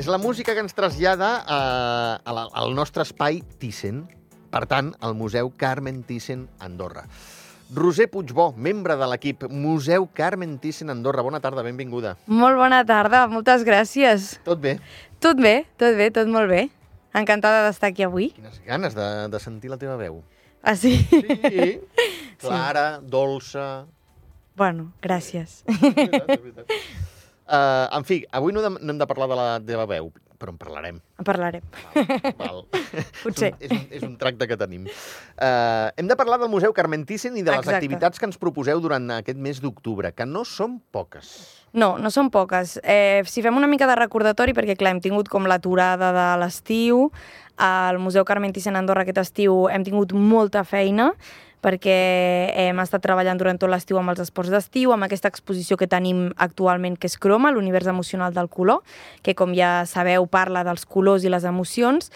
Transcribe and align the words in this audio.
És 0.00 0.06
la 0.08 0.16
música 0.16 0.54
que 0.56 0.62
ens 0.64 0.72
trasllada 0.72 1.26
a, 1.44 1.56
a 2.24 2.32
la, 2.32 2.46
al 2.56 2.70
nostre 2.72 3.04
espai 3.04 3.42
Thyssen, 3.60 3.98
per 4.48 4.62
tant, 4.64 4.94
al 5.04 5.12
Museu 5.12 5.50
Carmen 5.60 5.98
Thyssen 6.08 6.46
Andorra. 6.64 7.02
Roser 7.76 8.06
Puigbó, 8.08 8.46
membre 8.56 8.96
de 8.96 9.08
l'equip 9.12 9.44
Museu 9.52 10.06
Carmen 10.16 10.54
Thyssen 10.62 10.88
Andorra. 10.94 11.20
Bona 11.26 11.42
tarda, 11.44 11.60
benvinguda. 11.66 12.14
Molt 12.32 12.56
bona 12.56 12.80
tarda, 12.88 13.26
moltes 13.28 13.66
gràcies. 13.68 14.30
Tot 14.48 14.64
bé? 14.64 14.78
Tot 15.20 15.36
bé, 15.36 15.54
tot 15.76 16.00
bé, 16.00 16.08
tot 16.16 16.32
molt 16.32 16.48
bé. 16.48 16.64
Encantada 17.20 17.66
d'estar 17.68 17.92
aquí 17.92 18.08
avui. 18.08 18.30
Quines 18.38 18.56
ganes 18.64 18.96
de, 18.96 19.10
de 19.28 19.44
sentir 19.44 19.68
la 19.68 19.76
teva 19.84 20.00
veu. 20.00 20.22
Ah, 20.64 20.78
sí? 20.80 20.96
Sí, 20.96 21.76
clara, 22.40 22.88
dolça... 23.04 23.84
Bueno, 24.56 24.94
gràcies. 25.04 25.60
És 25.68 25.84
veritat, 25.84 26.36
és 26.38 26.44
veritat. 26.48 27.09
Uh, 27.50 27.90
en 27.98 28.04
fi, 28.06 28.22
avui 28.30 28.54
no, 28.54 28.62
de, 28.62 28.70
no 28.78 28.92
hem 28.92 28.98
de 29.00 29.06
parlar 29.10 29.26
de 29.30 29.38
la 29.38 29.46
teva 29.66 29.86
veu, 29.90 30.12
però 30.40 30.54
en 30.54 30.58
parlarem. 30.60 31.00
En 31.18 31.26
parlarem. 31.26 31.64
Val. 32.38 32.62
Potser. 33.24 33.50
És 33.58 33.72
un, 33.72 33.74
és 33.74 33.74
un, 33.74 33.80
és 33.98 34.04
un 34.06 34.12
tracte 34.20 34.46
que 34.46 34.56
tenim. 34.60 34.86
Uh, 34.86 35.90
hem 35.98 36.06
de 36.08 36.16
parlar 36.20 36.38
del 36.40 36.52
Museu 36.52 36.72
Carmen 36.76 37.02
Thyssen 37.08 37.34
i 37.36 37.42
de 37.42 37.50
les 37.50 37.64
Exacte. 37.64 37.80
activitats 37.80 38.22
que 38.22 38.28
ens 38.30 38.38
proposeu 38.38 38.80
durant 38.80 39.10
aquest 39.18 39.40
mes 39.42 39.58
d'octubre, 39.60 40.14
que 40.14 40.28
no 40.28 40.46
són 40.48 40.78
poques. 40.94 41.34
No, 41.76 41.96
no 42.02 42.10
són 42.14 42.30
poques. 42.34 42.78
Eh, 42.82 43.22
si 43.30 43.42
fem 43.42 43.58
una 43.58 43.68
mica 43.70 43.86
de 43.90 43.98
recordatori, 43.98 44.54
perquè 44.56 44.78
clar, 44.78 44.94
hem 44.94 45.02
tingut 45.02 45.28
com 45.30 45.46
l'aturada 45.50 46.10
de 46.14 46.28
l'estiu, 46.42 47.10
al 47.60 48.00
Museu 48.00 48.24
Carmen 48.24 48.54
Thyssen 48.56 48.78
Andorra 48.78 49.04
aquest 49.04 49.20
estiu 49.20 49.66
hem 49.68 49.84
tingut 49.84 50.14
molta 50.16 50.64
feina, 50.64 51.10
perquè 51.64 51.96
hem 52.66 52.80
estat 52.82 53.02
treballant 53.04 53.38
durant 53.40 53.60
tot 53.60 53.70
l'estiu 53.72 54.00
amb 54.00 54.12
els 54.12 54.22
esports 54.24 54.52
d'estiu, 54.52 54.94
amb 54.94 55.06
aquesta 55.06 55.28
exposició 55.28 55.76
que 55.80 55.88
tenim 55.90 56.30
actualment, 56.36 56.96
que 56.96 57.10
és 57.10 57.18
Croma, 57.20 57.52
l'univers 57.52 57.90
emocional 57.90 58.34
del 58.36 58.48
color, 58.48 58.80
que 59.22 59.36
com 59.36 59.54
ja 59.56 59.84
sabeu 59.86 60.26
parla 60.26 60.64
dels 60.64 60.86
colors 60.88 61.24
i 61.24 61.32
les 61.32 61.44
emocions, 61.44 62.10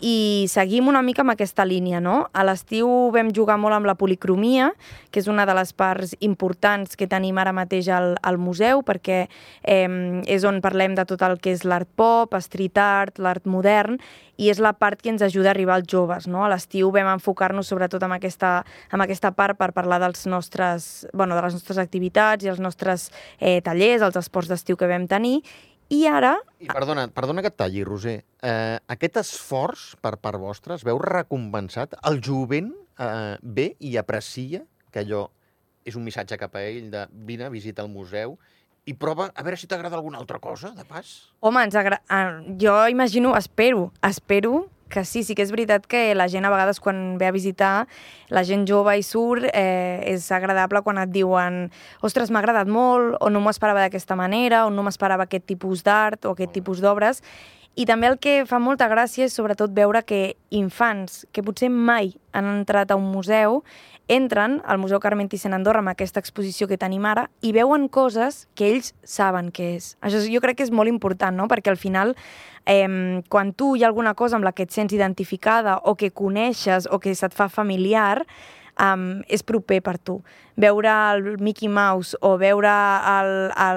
i 0.00 0.46
seguim 0.48 0.88
una 0.88 1.02
mica 1.04 1.20
amb 1.20 1.34
aquesta 1.34 1.66
línia, 1.68 2.00
no? 2.00 2.30
A 2.32 2.44
l'estiu 2.46 2.88
vam 3.12 3.30
jugar 3.36 3.58
molt 3.60 3.76
amb 3.76 3.88
la 3.88 3.96
policromia, 4.00 4.70
que 5.12 5.20
és 5.20 5.28
una 5.28 5.44
de 5.44 5.54
les 5.56 5.74
parts 5.76 6.14
importants 6.24 6.96
que 6.96 7.08
tenim 7.10 7.36
ara 7.38 7.52
mateix 7.52 7.90
al, 7.92 8.14
al 8.22 8.38
museu, 8.40 8.80
perquè 8.86 9.26
eh, 9.28 10.22
és 10.24 10.46
on 10.48 10.62
parlem 10.64 10.96
de 10.96 11.04
tot 11.04 11.20
el 11.26 11.36
que 11.42 11.52
és 11.52 11.66
l'art 11.68 11.88
pop, 12.00 12.32
street 12.40 12.80
art, 12.80 13.20
l'art 13.20 13.44
modern, 13.44 14.00
i 14.40 14.48
és 14.48 14.60
la 14.62 14.72
part 14.72 15.02
que 15.02 15.10
ens 15.12 15.20
ajuda 15.20 15.50
a 15.50 15.52
arribar 15.52 15.76
als 15.76 15.90
joves. 15.90 16.26
No? 16.30 16.46
A 16.46 16.48
l'estiu 16.48 16.88
vam 16.94 17.10
enfocar-nos 17.12 17.68
sobretot 17.68 18.02
en 18.06 18.16
aquesta, 18.16 18.62
en 18.88 19.04
aquesta 19.04 19.34
part 19.36 19.58
per 19.60 19.74
parlar 19.76 20.00
dels 20.00 20.24
nostres, 20.32 21.06
bueno, 21.12 21.36
de 21.36 21.44
les 21.44 21.58
nostres 21.58 21.80
activitats 21.82 22.46
i 22.46 22.48
els 22.48 22.62
nostres 22.62 23.10
eh, 23.36 23.60
tallers, 23.60 24.06
els 24.06 24.16
esports 24.16 24.48
d'estiu 24.48 24.80
que 24.80 24.88
vam 24.88 25.04
tenir, 25.10 25.42
i 25.90 26.04
ara 26.06 26.36
I 26.62 26.68
perdona, 26.70 27.08
perdona 27.14 27.42
que 27.42 27.50
et 27.50 27.56
talli, 27.58 27.82
Roser. 27.86 28.20
Eh, 28.46 28.78
aquest 28.94 29.20
esforç 29.22 29.84
per 30.02 30.16
part 30.22 30.40
vostra 30.40 30.76
es 30.78 30.84
veu 30.86 31.00
recompensat? 31.02 31.96
El 32.06 32.20
jovent 32.24 32.70
eh, 33.00 33.36
ve 33.42 33.72
i 33.78 33.96
aprecia 34.00 34.62
que 34.90 35.02
allò 35.02 35.26
és 35.86 35.96
un 35.96 36.04
missatge 36.04 36.38
cap 36.38 36.54
a 36.56 36.64
ell 36.68 36.90
de 36.92 37.06
vine, 37.26 37.48
visita 37.50 37.82
el 37.82 37.90
museu 37.92 38.36
i 38.88 38.94
prova 38.96 39.28
a 39.34 39.44
veure 39.44 39.58
si 39.60 39.68
t'agrada 39.70 39.96
alguna 39.98 40.18
altra 40.18 40.40
cosa, 40.42 40.72
de 40.76 40.84
pas. 40.88 41.30
Home, 41.40 41.62
ens 41.66 41.76
agra... 41.76 42.00
ah, 42.08 42.40
jo 42.60 42.76
imagino, 42.88 43.34
espero, 43.36 43.90
espero 44.06 44.68
que 44.90 45.04
sí, 45.08 45.22
sí 45.24 45.36
que 45.38 45.44
és 45.46 45.52
veritat 45.54 45.86
que 45.88 46.10
la 46.18 46.26
gent 46.28 46.44
a 46.44 46.50
vegades 46.52 46.82
quan 46.82 47.16
ve 47.20 47.30
a 47.30 47.32
visitar, 47.32 47.86
la 48.28 48.42
gent 48.44 48.66
jove 48.68 48.96
i 48.98 49.04
surt, 49.06 49.46
eh, 49.54 50.02
és 50.10 50.26
agradable 50.34 50.82
quan 50.84 51.00
et 51.00 51.12
diuen 51.14 51.70
ostres, 52.04 52.30
m'ha 52.30 52.42
agradat 52.42 52.68
molt, 52.68 53.16
o 53.20 53.30
no 53.30 53.40
m'ho 53.40 53.54
esperava 53.54 53.80
d'aquesta 53.86 54.18
manera, 54.18 54.66
o 54.66 54.74
no 54.74 54.84
m'esperava 54.84 55.30
aquest 55.30 55.46
tipus 55.48 55.86
d'art 55.86 56.26
o 56.26 56.34
aquest 56.34 56.52
tipus 56.58 56.82
d'obres. 56.84 57.22
I 57.80 57.86
també 57.88 58.10
el 58.10 58.18
que 58.20 58.42
fa 58.44 58.58
molta 58.60 58.90
gràcia 58.92 59.24
és 59.24 59.32
sobretot 59.32 59.72
veure 59.72 60.02
que 60.04 60.34
infants 60.52 61.22
que 61.32 61.40
potser 61.40 61.70
mai 61.72 62.10
han 62.36 62.50
entrat 62.50 62.90
a 62.92 62.98
un 62.98 63.06
museu 63.08 63.62
entren 64.10 64.58
al 64.66 64.80
Museu 64.82 65.00
Carmen 65.00 65.30
Thyssen 65.30 65.54
Andorra 65.56 65.80
amb 65.80 65.92
aquesta 65.92 66.20
exposició 66.20 66.68
que 66.68 66.76
tenim 66.76 67.06
ara 67.08 67.28
i 67.40 67.54
veuen 67.56 67.86
coses 67.88 68.42
que 68.58 68.68
ells 68.68 68.92
saben 69.06 69.48
què 69.54 69.70
és. 69.78 69.94
Això 70.04 70.20
jo 70.26 70.42
crec 70.44 70.58
que 70.58 70.66
és 70.66 70.74
molt 70.74 70.92
important, 70.92 71.38
no? 71.38 71.48
perquè 71.48 71.72
al 71.72 71.80
final 71.80 72.12
eh, 72.66 73.22
quan 73.32 73.54
tu 73.54 73.72
hi 73.76 73.86
ha 73.86 73.88
alguna 73.88 74.12
cosa 74.18 74.36
amb 74.36 74.44
la 74.44 74.52
que 74.52 74.66
et 74.68 74.76
sents 74.76 74.92
identificada 74.92 75.78
o 75.80 75.94
que 75.96 76.10
coneixes 76.10 76.90
o 76.90 77.00
que 77.00 77.14
se't 77.14 77.32
fa 77.38 77.48
familiar, 77.48 78.26
um, 78.78 79.22
és 79.28 79.42
proper 79.46 79.80
per 79.84 79.98
tu. 79.98 80.20
Veure 80.60 80.92
el 81.14 81.38
Mickey 81.40 81.70
Mouse 81.72 82.18
o 82.20 82.34
veure 82.36 82.70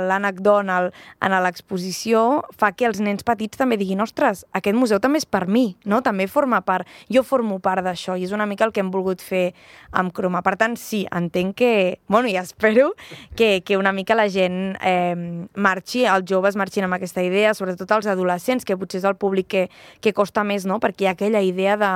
l'Ànec 0.10 0.42
Donald 0.44 0.92
en 1.24 1.36
l'exposició 1.46 2.44
fa 2.60 2.74
que 2.76 2.88
els 2.90 3.00
nens 3.00 3.24
petits 3.24 3.60
també 3.60 3.78
diguin 3.80 4.02
ostres, 4.04 4.44
aquest 4.52 4.76
museu 4.76 5.00
també 5.00 5.22
és 5.22 5.28
per 5.30 5.46
mi, 5.48 5.78
no? 5.86 6.02
també 6.04 6.28
forma 6.28 6.60
part, 6.66 6.90
jo 7.08 7.24
formo 7.24 7.60
part 7.64 7.86
d'això 7.86 8.18
i 8.20 8.26
és 8.28 8.34
una 8.36 8.48
mica 8.50 8.68
el 8.68 8.74
que 8.76 8.84
hem 8.84 8.92
volgut 8.92 9.24
fer 9.24 9.54
amb 9.92 10.12
Croma. 10.14 10.42
Per 10.44 10.56
tant, 10.60 10.76
sí, 10.80 11.04
entenc 11.14 11.56
que, 11.62 11.74
bueno, 12.12 12.28
i 12.28 12.36
espero 12.42 12.92
que, 13.38 13.62
que 13.64 13.78
una 13.78 13.94
mica 13.96 14.18
la 14.18 14.28
gent 14.28 14.76
eh, 14.84 15.16
marxi, 15.56 16.04
els 16.10 16.28
joves 16.30 16.58
marxin 16.60 16.90
amb 16.90 16.98
aquesta 16.98 17.24
idea, 17.24 17.54
sobretot 17.56 17.92
els 17.96 18.10
adolescents, 18.12 18.66
que 18.68 18.78
potser 18.78 19.00
és 19.04 19.08
el 19.08 19.16
públic 19.16 19.48
que, 19.54 19.64
que 20.02 20.14
costa 20.14 20.44
més, 20.44 20.68
no? 20.68 20.82
perquè 20.84 21.08
hi 21.08 21.12
ha 21.12 21.16
aquella 21.18 21.42
idea 21.46 21.78
de 21.80 21.94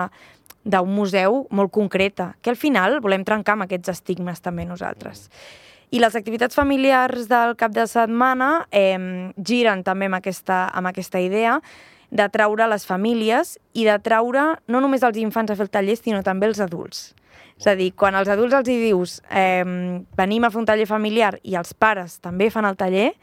d'un 0.67 0.91
museu 0.91 1.45
molt 1.49 1.71
concreta, 1.71 2.33
que 2.43 2.51
al 2.51 2.59
final 2.59 2.99
volem 3.03 3.23
trencar 3.23 3.55
amb 3.55 3.65
aquests 3.65 3.93
estigmes 3.95 4.43
també 4.43 4.67
nosaltres. 4.67 5.29
I 5.95 6.01
les 6.03 6.17
activitats 6.19 6.57
familiars 6.57 7.29
del 7.31 7.55
cap 7.55 7.71
de 7.71 7.85
setmana 7.87 8.65
eh, 8.75 9.31
giren 9.39 9.85
també 9.87 10.09
amb 10.11 10.19
aquesta, 10.19 10.65
amb 10.75 10.91
aquesta 10.91 11.21
idea 11.23 11.61
de 12.11 12.27
traure 12.31 12.67
les 12.67 12.83
famílies 12.87 13.55
i 13.73 13.85
de 13.87 13.95
traure 14.03 14.57
no 14.67 14.81
només 14.83 15.03
els 15.03 15.19
infants 15.19 15.51
a 15.51 15.55
fer 15.55 15.67
el 15.67 15.71
taller, 15.71 15.95
sinó 15.99 16.19
també 16.23 16.51
els 16.51 16.59
adults. 16.63 17.13
És 17.57 17.67
a 17.71 17.73
dir, 17.75 17.93
quan 17.95 18.15
als 18.15 18.29
adults 18.29 18.53
els 18.53 18.67
hi 18.69 18.77
dius 18.83 19.17
eh, 19.31 19.63
venim 20.19 20.43
a 20.43 20.51
fer 20.51 20.61
un 20.61 20.67
taller 20.67 20.85
familiar 20.87 21.37
i 21.43 21.55
els 21.57 21.73
pares 21.73 22.19
també 22.21 22.51
fan 22.53 22.67
el 22.67 22.77
taller, 22.77 23.13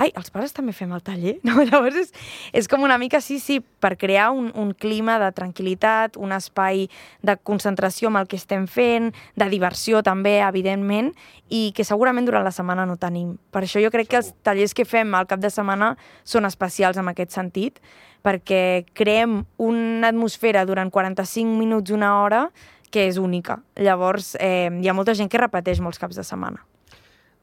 ai, 0.00 0.10
els 0.16 0.32
pares 0.32 0.54
també 0.56 0.72
fem 0.76 0.92
el 0.96 1.02
taller? 1.04 1.36
No? 1.46 1.60
Llavors 1.66 1.98
és, 2.00 2.12
és 2.56 2.68
com 2.70 2.84
una 2.86 2.96
mica, 3.00 3.20
sí, 3.20 3.38
sí, 3.42 3.58
per 3.60 3.96
crear 4.00 4.30
un, 4.36 4.50
un 4.58 4.72
clima 4.72 5.18
de 5.22 5.30
tranquil·litat, 5.36 6.16
un 6.20 6.32
espai 6.36 6.86
de 7.26 7.36
concentració 7.36 8.08
amb 8.10 8.22
el 8.22 8.28
que 8.30 8.38
estem 8.40 8.66
fent, 8.70 9.10
de 9.36 9.50
diversió 9.52 10.02
també, 10.06 10.38
evidentment, 10.46 11.12
i 11.50 11.70
que 11.76 11.86
segurament 11.86 12.28
durant 12.28 12.46
la 12.46 12.54
setmana 12.54 12.86
no 12.88 12.96
tenim. 13.00 13.34
Per 13.52 13.64
això 13.66 13.82
jo 13.82 13.92
crec 13.92 14.10
que 14.10 14.20
els 14.22 14.32
tallers 14.46 14.76
que 14.76 14.88
fem 14.88 15.12
al 15.14 15.28
cap 15.30 15.42
de 15.42 15.52
setmana 15.52 15.94
són 16.24 16.48
especials 16.48 17.00
en 17.00 17.10
aquest 17.12 17.36
sentit, 17.36 17.80
perquè 18.24 18.86
creem 18.96 19.42
una 19.60 20.10
atmosfera 20.12 20.66
durant 20.68 20.90
45 20.92 21.56
minuts, 21.56 21.92
una 21.92 22.18
hora, 22.22 22.46
que 22.90 23.06
és 23.06 23.18
única. 23.18 23.60
Llavors, 23.78 24.34
eh, 24.40 24.68
hi 24.70 24.88
ha 24.88 24.96
molta 24.96 25.14
gent 25.14 25.30
que 25.30 25.40
repeteix 25.40 25.80
molts 25.80 25.98
caps 25.98 26.18
de 26.18 26.26
setmana. 26.26 26.64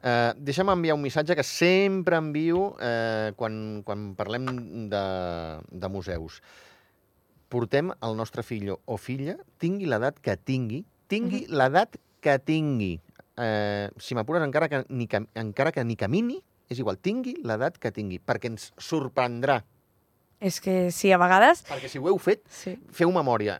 Uh, 0.07 0.31
deixa'm 0.39 0.69
enviar 0.71 0.95
un 0.95 1.01
missatge 1.03 1.35
que 1.35 1.43
sempre 1.43 2.15
envio 2.15 2.59
uh, 2.77 3.33
quan, 3.35 3.81
quan 3.83 4.13
parlem 4.15 4.45
de, 4.91 5.01
de 5.67 5.89
museus. 5.91 6.37
Portem 7.51 7.89
el 7.91 8.15
nostre 8.15 8.43
fill 8.45 8.69
o 8.71 8.97
filla, 9.01 9.35
tingui 9.59 9.89
l'edat 9.89 10.21
que 10.23 10.37
tingui, 10.37 10.83
tingui 11.11 11.41
l'edat 11.51 11.97
que 12.23 12.37
tingui. 12.39 12.93
Uh, 13.35 13.89
si 13.99 14.15
m'apures, 14.15 14.45
encara, 14.45 14.69
que 14.71 14.85
ni, 14.87 15.09
encara 15.35 15.73
que 15.75 15.83
ni 15.83 15.97
camini, 15.99 16.39
és 16.71 16.79
igual, 16.79 17.01
tingui 17.03 17.35
l'edat 17.43 17.75
que 17.81 17.91
tingui, 17.91 18.21
perquè 18.23 18.53
ens 18.53 18.69
sorprendrà. 18.79 19.59
És 20.39 20.61
que 20.61 20.87
sí, 20.93 21.11
a 21.11 21.19
vegades... 21.19 21.65
Perquè 21.67 21.89
si 21.91 21.99
ho 21.99 22.07
heu 22.07 22.19
fet, 22.21 22.45
Sí. 22.53 22.77
feu 22.93 23.11
memòria. 23.11 23.59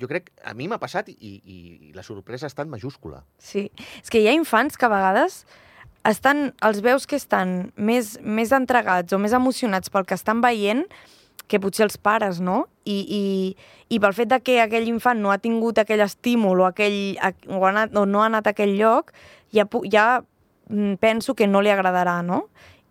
Jo 0.00 0.08
crec, 0.10 0.30
a 0.44 0.54
mi 0.54 0.68
m'ha 0.70 0.80
passat 0.82 1.08
i, 1.12 1.14
i 1.16 1.92
la 1.96 2.04
sorpresa 2.06 2.46
ha 2.46 2.52
estat 2.52 2.68
majúscula. 2.70 3.22
Sí, 3.38 3.68
és 4.02 4.12
que 4.12 4.22
hi 4.22 4.28
ha 4.30 4.36
infants 4.36 4.78
que 4.78 4.88
a 4.88 4.92
vegades 4.92 5.44
estan, 6.06 6.52
els 6.62 6.80
veus 6.84 7.06
que 7.06 7.18
estan 7.18 7.72
més, 7.76 8.16
més 8.22 8.52
entregats 8.54 9.12
o 9.12 9.20
més 9.22 9.34
emocionats 9.36 9.92
pel 9.92 10.06
que 10.06 10.16
estan 10.18 10.42
veient 10.44 10.86
que 11.46 11.60
potser 11.62 11.86
els 11.86 11.98
pares, 11.98 12.40
no? 12.42 12.64
I, 12.86 12.96
i, 13.06 13.24
i 13.94 14.00
pel 14.02 14.14
fet 14.16 14.30
de 14.30 14.38
que 14.42 14.58
aquell 14.62 14.88
infant 14.90 15.20
no 15.22 15.30
ha 15.30 15.38
tingut 15.42 15.78
aquell 15.78 16.02
estímul 16.02 16.62
o, 16.62 16.68
aquell, 16.68 17.16
o, 17.46 17.60
ha 17.62 17.70
anat, 17.70 17.94
o 17.94 18.06
no 18.06 18.22
ha 18.22 18.30
anat 18.30 18.48
a 18.48 18.54
aquell 18.54 18.74
lloc, 18.78 19.12
ja, 19.54 19.66
ja 19.92 20.06
mm, 20.68 20.98
penso 21.02 21.36
que 21.38 21.46
no 21.50 21.62
li 21.62 21.70
agradarà, 21.70 22.18
no? 22.26 22.46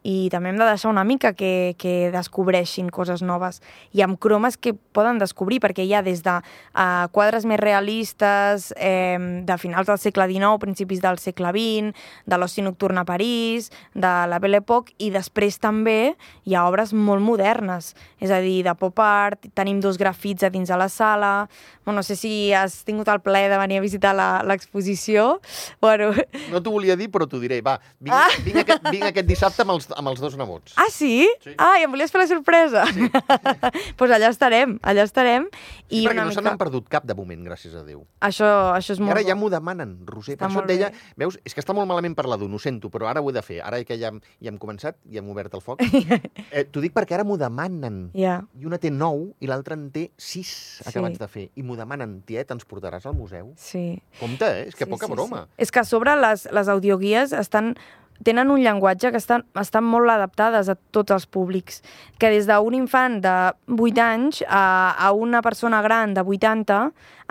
I 0.05 0.29
també 0.29 0.51
hem 0.51 0.59
de 0.59 0.67
deixar 0.69 0.91
una 0.91 1.03
mica 1.03 1.31
que, 1.33 1.73
que 1.81 2.11
descobreixin 2.13 2.91
coses 2.93 3.23
noves. 3.25 3.57
I 3.97 4.03
amb 4.05 4.19
cromes 4.21 4.53
que 4.57 4.75
poden 4.93 5.17
descobrir, 5.17 5.57
perquè 5.63 5.81
hi 5.81 5.95
ha 5.97 6.03
des 6.05 6.21
de 6.21 6.35
uh, 6.37 7.07
quadres 7.15 7.47
més 7.49 7.57
realistes, 7.59 8.69
eh, 8.77 9.17
de 9.47 9.57
finals 9.57 9.87
del 9.89 9.97
segle 9.97 10.27
XIX, 10.29 10.59
principis 10.61 11.01
del 11.01 11.17
segle 11.17 11.49
XX, 11.55 11.95
de 12.29 12.37
l'oci 12.37 12.61
nocturn 12.61 12.99
a 13.01 13.05
París, 13.05 13.71
de 13.95 14.13
la 14.29 14.37
Belle 14.39 14.61
Époque, 14.61 14.93
i 15.01 15.09
després 15.09 15.57
també 15.59 16.15
hi 16.45 16.53
ha 16.53 16.67
obres 16.69 16.93
molt 16.93 17.23
modernes, 17.25 17.95
és 18.21 18.29
a 18.29 18.39
dir, 18.43 18.61
de 18.67 18.75
pop 18.77 18.99
art, 19.01 19.49
tenim 19.57 19.79
dos 19.81 19.97
grafits 19.97 20.45
a 20.45 20.51
dins 20.53 20.69
de 20.69 20.77
la 20.77 20.89
sala, 20.89 21.47
bueno, 21.83 21.99
no 21.99 22.03
sé 22.03 22.15
si 22.17 22.51
has 22.53 22.83
tingut 22.85 23.07
el 23.09 23.21
plaer 23.25 23.49
de 23.51 23.57
venir 23.61 23.77
a 23.79 23.81
visitar 23.81 24.13
la- 24.15 24.43
l'exposició, 24.45 25.39
bueno, 25.81 26.11
No 26.51 26.61
t'ho 26.61 26.71
volia 26.71 26.95
dir, 26.95 27.09
però 27.09 27.25
t'ho 27.27 27.39
diré. 27.39 27.61
Va, 27.61 27.79
vinc, 27.99 28.13
Ah. 28.13 28.27
vinc, 28.43 28.57
aquest, 28.61 28.89
vinc 28.91 29.03
aquest 29.09 29.27
dissabte 29.27 29.61
amb 29.63 29.71
els, 29.71 29.87
amb 29.95 30.11
els 30.11 30.19
dos 30.21 30.35
nebots. 30.39 30.73
Ah, 30.81 30.87
sí? 30.91 31.25
Sí. 31.43 31.53
Ah, 31.57 31.77
i 31.79 31.85
em 31.87 31.91
volies 31.93 32.11
fer 32.13 32.21
la 32.21 32.27
sorpresa? 32.29 32.83
Doncs 32.85 33.11
sí. 33.15 33.93
pues 33.99 34.11
allà 34.15 34.29
estarem, 34.33 34.77
allà 34.83 35.05
estarem. 35.07 35.47
Sí, 35.89 36.01
I 36.01 36.05
perquè 36.07 36.19
no 36.21 36.29
se 36.31 36.39
mica... 36.39 36.45
n'han 36.49 36.59
perdut 36.61 36.87
cap 36.91 37.05
de 37.07 37.15
moment, 37.17 37.43
gràcies 37.47 37.75
a 37.77 37.83
Déu. 37.87 38.03
Això, 38.25 38.47
això 38.75 38.95
és 38.95 38.99
I 39.01 39.05
molt 39.05 39.15
ara 39.15 39.25
ja 39.27 39.35
m'ho 39.39 39.49
demanen, 39.53 39.95
Roser. 40.09 40.35
Està 40.35 40.45
Per 40.47 40.51
això 40.51 40.63
et 40.65 40.71
deia, 40.73 40.89
bé. 40.91 41.03
veus, 41.25 41.39
és 41.45 41.53
que 41.55 41.63
està 41.63 41.75
molt 41.77 41.87
malament 41.89 42.15
parlar-ho, 42.17 42.47
ho 42.49 42.59
sento, 42.61 42.89
però 42.93 43.09
ara 43.11 43.21
ho 43.23 43.29
he 43.29 43.35
de 43.35 43.43
fer. 43.45 43.59
Ara 43.65 43.81
que 43.87 43.97
ja, 44.01 44.11
ja 44.41 44.51
hem 44.51 44.57
començat, 44.61 44.97
ja 45.11 45.21
hem 45.23 45.29
obert 45.33 45.53
el 45.55 45.63
foc. 45.65 45.81
eh, 46.51 46.65
T'ho 46.71 46.83
dic 46.83 46.93
perquè 46.95 47.17
ara 47.19 47.25
m'ho 47.27 47.37
demanen. 47.39 48.09
Ja. 48.17 48.39
I 48.59 48.65
una 48.69 48.79
té 48.81 48.91
9 48.93 49.33
i 49.43 49.49
l'altra 49.51 49.77
en 49.79 49.89
té 49.95 50.09
6 50.17 50.53
Sí. 50.55 50.83
acabats 50.89 51.19
de 51.19 51.27
fer. 51.31 51.45
I 51.55 51.63
m'ho 51.63 51.75
demanen, 51.77 52.19
tiet, 52.27 52.51
ens 52.53 52.65
portaràs 52.67 53.05
al 53.05 53.13
museu? 53.17 53.53
Sí. 53.59 54.01
Compte, 54.19 54.45
eh? 54.45 54.65
És 54.69 54.75
que 54.75 54.87
poca 54.89 55.07
broma. 55.11 55.45
És 55.57 55.71
que 55.71 55.81
a 55.81 55.85
sobre 55.87 56.15
les, 56.19 56.47
les 56.51 56.67
audioguies 56.71 57.33
estan 57.37 57.75
tenen 58.23 58.51
un 58.51 58.61
llenguatge 58.63 59.11
que 59.11 59.19
estan, 59.21 59.45
estan 59.59 59.83
molt 59.83 60.09
adaptades 60.09 60.69
a 60.69 60.77
tots 60.95 61.11
els 61.11 61.25
públics, 61.27 61.81
que 62.19 62.31
des 62.31 62.47
d'un 62.47 62.73
infant 62.77 63.19
de 63.21 63.35
8 63.67 64.01
anys 64.01 64.43
a, 64.47 64.95
a 64.97 65.11
una 65.11 65.41
persona 65.41 65.81
gran 65.81 66.13
de 66.13 66.23
80 66.23 66.79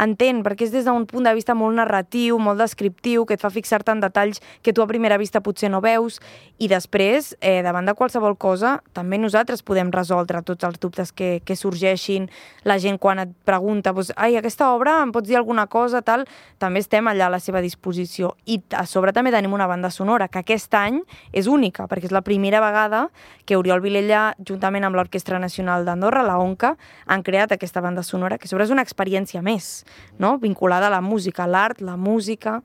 entén, 0.01 0.43
perquè 0.43 0.67
és 0.67 0.73
des 0.75 0.87
d'un 0.87 1.07
punt 1.07 1.25
de 1.27 1.33
vista 1.37 1.55
molt 1.55 1.77
narratiu, 1.79 2.39
molt 2.43 2.59
descriptiu, 2.59 3.25
que 3.27 3.37
et 3.37 3.43
fa 3.43 3.51
fixar-te 3.55 3.93
en 3.95 4.03
detalls 4.03 4.41
que 4.63 4.73
tu 4.75 4.83
a 4.83 4.89
primera 4.91 5.19
vista 5.19 5.43
potser 5.45 5.71
no 5.71 5.81
veus, 5.85 6.21
i 6.59 6.69
després, 6.69 7.35
eh, 7.41 7.63
davant 7.63 7.87
de 7.87 7.95
qualsevol 7.95 8.37
cosa, 8.37 8.81
també 8.93 9.19
nosaltres 9.19 9.63
podem 9.63 9.93
resoldre 9.95 10.43
tots 10.43 10.65
els 10.67 10.81
dubtes 10.81 11.13
que, 11.13 11.41
que 11.45 11.57
sorgeixin, 11.57 12.29
la 12.65 12.79
gent 12.83 12.99
quan 12.99 13.23
et 13.23 13.35
pregunta, 13.47 13.93
doncs, 13.93 14.13
ai, 14.17 14.37
aquesta 14.37 14.73
obra, 14.75 15.01
em 15.03 15.13
pots 15.15 15.29
dir 15.29 15.39
alguna 15.39 15.67
cosa, 15.67 16.03
tal, 16.03 16.27
també 16.59 16.83
estem 16.83 17.07
allà 17.09 17.29
a 17.29 17.35
la 17.37 17.41
seva 17.43 17.63
disposició. 17.63 18.35
I 18.47 18.61
a 18.75 18.87
sobre 18.91 19.15
també 19.15 19.31
tenim 19.35 19.55
una 19.55 19.69
banda 19.71 19.91
sonora, 19.95 20.29
que 20.29 20.43
aquest 20.75 20.95
any 20.95 21.01
és 21.33 21.47
única, 21.47 21.87
perquè 21.87 22.09
és 22.09 22.15
la 22.15 22.23
primera 22.23 22.61
vegada 22.63 23.09
que 23.47 23.57
Oriol 23.57 23.83
Vilella, 23.85 24.35
juntament 24.47 24.85
amb 24.85 24.97
l'Orquestra 24.97 25.39
Nacional 25.39 25.85
d'Andorra, 25.85 26.25
la 26.27 26.39
ONCA, 26.41 26.75
han 27.07 27.23
creat 27.23 27.53
aquesta 27.53 27.81
banda 27.81 28.03
sonora, 28.03 28.39
que 28.39 28.49
sobre 28.49 28.65
és 28.65 28.73
una 28.75 28.83
experiència 28.83 29.43
més, 29.43 29.85
no? 30.19 30.39
vinculada 30.39 30.89
a 30.89 30.95
la 30.95 31.03
música, 31.05 31.45
a 31.45 31.51
l'art, 31.51 31.81
la 31.81 31.97
música, 31.97 32.61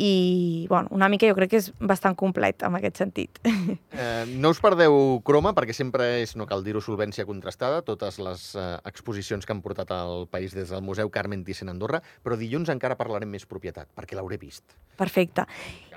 i 0.00 0.66
bueno, 0.70 0.88
una 0.90 1.10
mica 1.12 1.28
jo 1.28 1.36
crec 1.36 1.50
que 1.52 1.58
és 1.60 1.66
bastant 1.76 2.16
complet 2.16 2.62
en 2.64 2.78
aquest 2.78 3.02
sentit. 3.04 3.40
Eh, 4.00 4.24
no 4.38 4.52
us 4.54 4.60
perdeu 4.62 4.94
croma, 5.26 5.50
perquè 5.52 5.74
sempre 5.76 6.04
és, 6.22 6.32
no 6.38 6.46
cal 6.48 6.62
dir-ho, 6.64 6.80
solvència 6.80 7.26
contrastada, 7.28 7.82
totes 7.84 8.20
les 8.22 8.44
eh, 8.54 8.64
exposicions 8.88 9.44
que 9.44 9.52
han 9.52 9.60
portat 9.64 9.90
al 9.92 10.24
país 10.30 10.54
des 10.56 10.70
del 10.72 10.80
Museu 10.86 11.10
Carmen 11.12 11.42
Thyssen 11.44 11.68
Andorra, 11.68 12.00
però 12.24 12.38
dilluns 12.38 12.70
encara 12.72 12.96
parlarem 12.96 13.28
més 13.34 13.44
propietat, 13.50 13.90
perquè 13.98 14.16
l'hauré 14.16 14.38
vist. 14.40 14.76
Perfecte. 14.96 15.44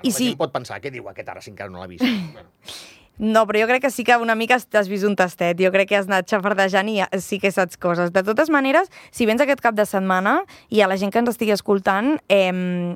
I 0.02 0.10
la 0.10 0.16
si... 0.18 0.26
gent 0.26 0.40
pot 0.42 0.52
pensar, 0.52 0.80
què 0.84 0.92
diu 0.92 1.06
aquest 1.08 1.30
ara 1.32 1.44
encara 1.54 1.70
no 1.72 1.80
l'ha 1.80 1.86
vist? 1.94 2.04
bueno, 2.04 2.50
No, 3.16 3.44
però 3.46 3.60
jo 3.62 3.66
crec 3.70 3.84
que 3.84 3.90
sí 3.94 4.02
que 4.02 4.16
una 4.18 4.34
mica 4.34 4.56
t'has 4.58 4.88
vist 4.90 5.04
un 5.06 5.14
tastet. 5.14 5.60
Jo 5.62 5.70
crec 5.70 5.86
que 5.92 5.94
has 6.00 6.08
anat 6.08 6.26
xafardejant 6.26 6.88
i 6.90 6.96
ja- 6.98 7.06
sí 7.22 7.38
que 7.38 7.52
saps 7.54 7.76
coses. 7.78 8.10
De 8.10 8.24
totes 8.26 8.50
maneres, 8.50 8.90
si 9.14 9.22
vens 9.24 9.40
aquest 9.44 9.62
cap 9.62 9.76
de 9.78 9.86
setmana 9.86 10.40
i 10.68 10.80
a 10.82 10.88
la 10.90 10.96
gent 10.98 11.12
que 11.14 11.22
ens 11.22 11.30
estigui 11.30 11.54
escoltant, 11.54 12.16
eh, 12.28 12.50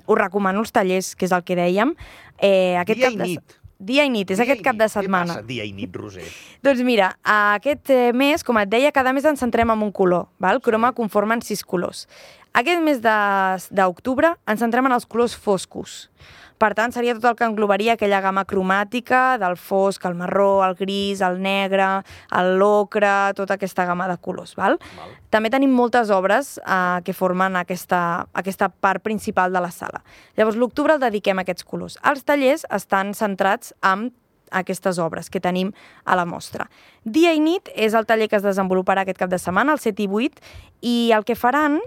us 0.06 0.18
recomano 0.18 0.58
els 0.66 0.74
tallers, 0.74 1.12
que 1.14 1.30
és 1.30 1.32
el 1.32 1.44
que 1.46 1.54
dèiem. 1.54 1.94
Eh, 2.42 2.74
aquest 2.82 2.98
dia 2.98 3.12
cap 3.12 3.14
i 3.14 3.22
de... 3.22 3.30
nit. 3.30 3.54
Dia 3.78 4.02
i 4.02 4.10
nit, 4.10 4.26
és 4.34 4.40
Dia 4.40 4.42
aquest 4.48 4.64
cap 4.66 4.74
nit. 4.74 4.82
de 4.82 4.88
setmana. 4.90 5.34
Què 5.36 5.36
passa, 5.38 5.46
dia 5.46 5.62
i 5.62 5.70
nit, 5.70 5.94
Roser? 5.94 6.24
Doncs 6.66 6.82
mira, 6.82 7.12
aquest 7.22 7.94
eh, 7.94 8.10
mes, 8.12 8.42
com 8.42 8.58
et 8.58 8.66
deia, 8.74 8.90
cada 8.90 9.12
mes 9.14 9.22
ens 9.30 9.38
centrem 9.38 9.70
en 9.70 9.84
un 9.86 9.92
color. 9.94 10.26
Val? 10.42 10.58
Croma 10.60 10.90
conformen 10.98 11.46
sis 11.46 11.62
colors. 11.62 12.08
Aquest 12.54 12.82
mes 12.82 13.00
de- 13.02 13.74
d'octubre 13.74 14.36
ens 14.46 14.60
centrem 14.60 14.86
en 14.86 14.92
els 14.92 15.06
colors 15.06 15.36
foscos. 15.36 16.10
Per 16.58 16.74
tant, 16.74 16.90
seria 16.90 17.14
tot 17.14 17.24
el 17.24 17.36
que 17.36 17.44
englobaria 17.46 17.92
aquella 17.92 18.20
gamma 18.20 18.44
cromàtica 18.44 19.38
del 19.38 19.56
fosc, 19.56 20.04
el 20.06 20.16
marró, 20.18 20.64
el 20.66 20.74
gris, 20.74 21.20
el 21.20 21.40
negre, 21.40 22.02
el 22.34 22.58
l'ocre, 22.58 23.32
tota 23.36 23.54
aquesta 23.54 23.84
gamma 23.86 24.08
de 24.08 24.16
colors. 24.18 24.56
Val? 24.56 24.76
Val. 24.96 25.12
També 25.30 25.50
tenim 25.50 25.70
moltes 25.70 26.10
obres 26.10 26.58
eh, 26.66 26.98
que 27.04 27.14
formen 27.14 27.54
aquesta, 27.54 28.26
aquesta 28.34 28.68
part 28.70 29.04
principal 29.04 29.52
de 29.52 29.60
la 29.60 29.70
sala. 29.70 30.02
Llavors, 30.36 30.56
l'octubre 30.58 30.94
el 30.94 31.00
dediquem 31.00 31.38
a 31.38 31.42
aquests 31.46 31.62
colors. 31.62 31.96
Els 32.02 32.24
tallers 32.26 32.66
estan 32.74 33.14
centrats 33.14 33.72
en 33.86 34.10
aquestes 34.50 34.98
obres 34.98 35.30
que 35.30 35.38
tenim 35.44 35.70
a 36.04 36.16
la 36.16 36.24
mostra. 36.24 36.66
Dia 37.04 37.34
i 37.36 37.38
nit 37.38 37.68
és 37.76 37.94
el 37.94 38.06
taller 38.08 38.26
que 38.28 38.36
es 38.40 38.42
desenvoluparà 38.42 39.02
aquest 39.04 39.18
cap 39.20 39.30
de 39.30 39.38
setmana, 39.38 39.72
el 39.76 39.78
7 39.78 40.02
i 40.02 40.08
8, 40.08 40.42
i 40.80 40.96
el 41.14 41.22
que 41.28 41.36
faran 41.36 41.78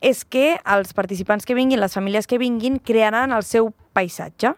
és 0.00 0.24
que 0.24 0.56
els 0.64 0.92
participants 0.96 1.46
que 1.46 1.56
vinguin, 1.56 1.80
les 1.80 1.94
famílies 1.96 2.26
que 2.26 2.38
vinguin, 2.38 2.78
crearan 2.78 3.32
el 3.32 3.44
seu 3.46 3.72
paisatge. 3.96 4.54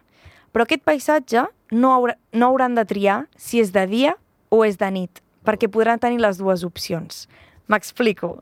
Però 0.51 0.65
aquest 0.65 0.83
paisatge 0.83 1.45
no, 1.71 1.93
haurà, 1.93 2.15
no 2.33 2.49
hauran 2.49 2.75
de 2.75 2.85
triar 2.89 3.23
si 3.37 3.61
és 3.61 3.73
de 3.75 3.85
dia 3.87 4.15
o 4.49 4.63
és 4.65 4.79
de 4.81 4.89
nit, 4.91 5.21
perquè 5.45 5.69
podran 5.71 6.01
tenir 6.01 6.21
les 6.21 6.41
dues 6.41 6.65
opcions. 6.65 7.27
M'explico. 7.69 8.39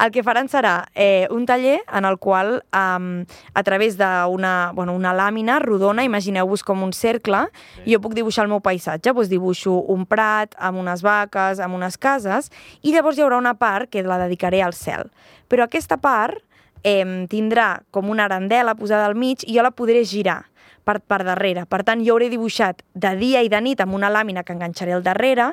El 0.00 0.10
que 0.14 0.22
faran 0.24 0.48
serà 0.48 0.86
eh, 0.94 1.26
un 1.30 1.44
taller 1.46 1.82
en 1.92 2.06
el 2.08 2.16
qual, 2.18 2.62
um, 2.72 3.26
a 3.52 3.62
través 3.62 3.98
d'una 4.00 4.72
bueno, 4.74 4.94
una 4.96 5.12
làmina 5.12 5.58
rodona, 5.60 6.06
imagineu-vos 6.08 6.64
com 6.64 6.82
un 6.82 6.94
cercle, 6.96 7.44
Sí. 7.84 7.92
jo 7.92 8.00
puc 8.00 8.14
dibuixar 8.16 8.46
el 8.46 8.50
meu 8.50 8.62
paisatge, 8.64 9.12
doncs 9.12 9.28
dibuixo 9.28 9.74
un 9.92 10.06
prat 10.08 10.56
amb 10.58 10.80
unes 10.80 11.02
vaques, 11.04 11.60
amb 11.60 11.76
unes 11.76 11.98
cases, 12.00 12.50
i 12.82 12.94
llavors 12.94 13.18
hi 13.18 13.22
haurà 13.26 13.36
una 13.38 13.54
part 13.60 13.90
que 13.92 14.02
la 14.02 14.16
dedicaré 14.18 14.62
al 14.64 14.72
cel. 14.72 15.10
Però 15.48 15.68
aquesta 15.68 15.98
part 16.00 16.40
eh, 16.82 17.26
tindrà 17.28 17.82
com 17.90 18.08
una 18.08 18.24
arandela 18.24 18.74
posada 18.74 19.04
al 19.04 19.14
mig 19.14 19.44
i 19.44 19.56
jo 19.58 19.62
la 19.62 19.70
podré 19.70 20.02
girar 20.08 20.46
per, 20.84 21.00
per 21.00 21.22
darrere. 21.24 21.66
Per 21.66 21.82
tant, 21.84 22.02
jo 22.06 22.14
hauré 22.14 22.28
dibuixat 22.32 22.82
de 22.94 23.14
dia 23.20 23.42
i 23.42 23.48
de 23.52 23.60
nit 23.60 23.80
amb 23.80 23.94
una 23.94 24.10
làmina 24.10 24.42
que 24.44 24.52
enganxaré 24.56 24.92
al 24.96 25.02
darrere 25.02 25.52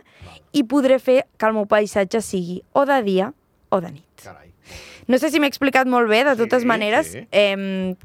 i 0.54 0.64
podré 0.64 1.00
fer 1.00 1.24
que 1.38 1.46
el 1.50 1.54
meu 1.54 1.66
paisatge 1.70 2.22
sigui 2.22 2.62
o 2.74 2.86
de 2.86 3.02
dia 3.04 3.32
o 3.70 3.82
de 3.82 3.92
nit. 3.92 4.06
Carai. 4.24 4.52
No 5.08 5.18
sé 5.18 5.30
si 5.32 5.40
m'he 5.40 5.48
explicat 5.48 5.88
molt 5.88 6.10
bé, 6.10 6.24
de 6.28 6.36
Sí, 6.36 6.42
totes 6.44 6.66
maneres. 6.66 7.12
sí. 7.14 7.28
Eh, 7.32 7.96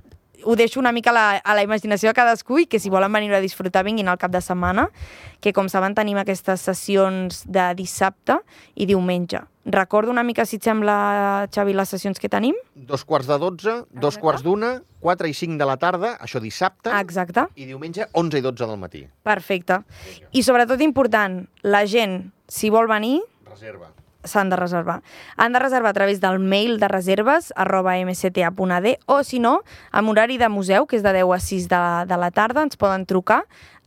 ho 0.44 0.56
deixo 0.56 0.80
una 0.80 0.92
mica 0.92 1.10
a 1.10 1.14
la, 1.14 1.24
a 1.38 1.54
la 1.54 1.62
imaginació 1.62 2.10
de 2.10 2.16
cadascú 2.16 2.58
i 2.62 2.66
que 2.66 2.80
si 2.80 2.90
volen 2.90 3.12
venir 3.12 3.32
a 3.34 3.40
disfrutar 3.40 3.84
vinguin 3.84 4.08
al 4.08 4.18
cap 4.18 4.32
de 4.32 4.40
setmana, 4.42 4.88
que 5.40 5.52
com 5.52 5.68
saben 5.68 5.94
tenim 5.94 6.18
aquestes 6.20 6.64
sessions 6.68 7.44
de 7.46 7.72
dissabte 7.78 8.38
i 8.74 8.86
diumenge. 8.86 9.42
Recordo 9.64 10.10
una 10.10 10.24
mica, 10.26 10.42
si 10.44 10.58
et 10.58 10.66
sembla, 10.66 11.46
Xavi, 11.54 11.74
les 11.78 11.92
sessions 11.94 12.18
que 12.18 12.28
tenim? 12.28 12.56
Dos 12.74 13.04
quarts 13.06 13.28
de 13.30 13.38
dotze, 13.38 13.76
dos 13.94 14.18
quarts 14.18 14.42
d'una, 14.42 14.72
quatre 14.98 15.30
i 15.30 15.36
cinc 15.38 15.54
de 15.60 15.68
la 15.68 15.76
tarda, 15.78 16.16
això 16.18 16.42
dissabte, 16.42 16.90
Exacte. 16.98 17.46
i 17.54 17.68
diumenge 17.70 18.08
11 18.10 18.42
i 18.42 18.42
12 18.42 18.66
del 18.66 18.80
matí. 18.82 19.04
Perfecte. 19.22 19.84
I 20.34 20.42
sobretot 20.42 20.82
important, 20.82 21.44
la 21.62 21.86
gent, 21.86 22.32
si 22.48 22.70
vol 22.74 22.90
venir, 22.90 23.20
Reserva. 23.52 23.92
S'han 24.24 24.50
de 24.50 24.56
reservar. 24.56 25.00
Han 25.36 25.52
de 25.52 25.60
reservar 25.62 25.90
a 25.90 25.98
través 25.98 26.20
del 26.20 26.38
mail 26.38 26.78
de 26.80 26.88
reserves 26.88 27.52
arroba 27.56 27.96
mcta.ad 28.04 28.88
o, 29.06 29.22
si 29.22 29.38
no, 29.38 29.60
amb 29.90 30.10
horari 30.10 30.38
de 30.38 30.48
museu, 30.48 30.86
que 30.86 30.96
és 30.96 31.04
de 31.04 31.12
10 31.12 31.34
a 31.34 31.40
6 31.40 31.68
de, 31.68 31.82
de 32.08 32.18
la 32.18 32.30
tarda, 32.30 32.62
ens 32.62 32.78
poden 32.80 33.06
trucar 33.06 33.42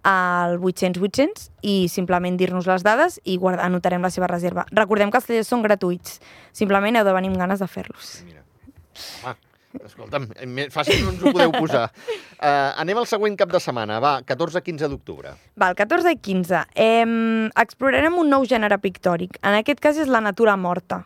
al 0.05 0.59
800-800 0.61 1.49
i 1.65 1.75
simplement 1.89 2.37
dir-nos 2.37 2.67
les 2.69 2.85
dades 2.85 3.17
i 3.25 3.39
guardar, 3.41 3.65
anotarem 3.65 4.03
la 4.05 4.13
seva 4.13 4.29
reserva. 4.29 4.67
Recordem 4.71 5.09
que 5.09 5.17
els 5.17 5.29
tallers 5.29 5.49
són 5.49 5.65
gratuïts. 5.65 6.19
Simplement 6.53 6.99
heu 6.99 7.07
de 7.07 7.15
venir 7.15 7.33
amb 7.33 7.41
ganes 7.41 7.63
de 7.63 7.67
fer-los. 7.67 8.19
Mira. 8.27 8.43
Home, 9.25 9.44
escolta'm, 9.83 10.27
eh, 10.39 10.67
fàcil 10.73 11.01
no 11.03 11.11
ens 11.13 11.23
ho 11.23 11.33
podeu 11.33 11.51
posar. 11.55 11.89
Uh, 12.35 12.71
anem 12.81 12.97
al 13.01 13.07
següent 13.09 13.35
cap 13.39 13.51
de 13.51 13.59
setmana, 13.59 13.99
va, 14.03 14.19
14-15 14.23 14.89
d'octubre. 14.91 15.33
Val, 15.59 15.75
14 15.75 16.13
i 16.15 16.19
15. 16.21 16.61
Eh, 16.75 17.03
explorarem 17.65 18.15
un 18.21 18.29
nou 18.31 18.45
gènere 18.47 18.77
pictòric. 18.81 19.39
En 19.43 19.57
aquest 19.59 19.81
cas 19.83 19.99
és 20.01 20.07
la 20.11 20.21
natura 20.23 20.55
morta. 20.57 21.03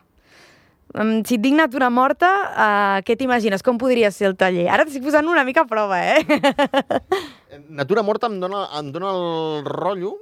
Em, 0.94 1.20
Si 1.24 1.36
et 1.36 1.42
dic 1.42 1.54
natura 1.54 1.90
morta, 1.90 2.30
uh, 2.50 3.02
què 3.06 3.16
t'imagines? 3.16 3.62
Com 3.62 3.78
podria 3.78 4.10
ser 4.10 4.26
el 4.30 4.36
taller? 4.36 4.66
Ara 4.68 4.84
t'estic 4.84 5.04
posant 5.04 5.28
una 5.30 5.44
mica 5.46 5.62
a 5.62 5.68
prova? 5.70 6.00
Eh, 6.02 7.60
Natura 7.68 8.02
morta 8.06 8.26
em 8.30 8.40
dona, 8.42 8.64
em 8.78 8.90
dona 8.94 9.10
el 9.10 9.64
rotllo, 9.66 10.12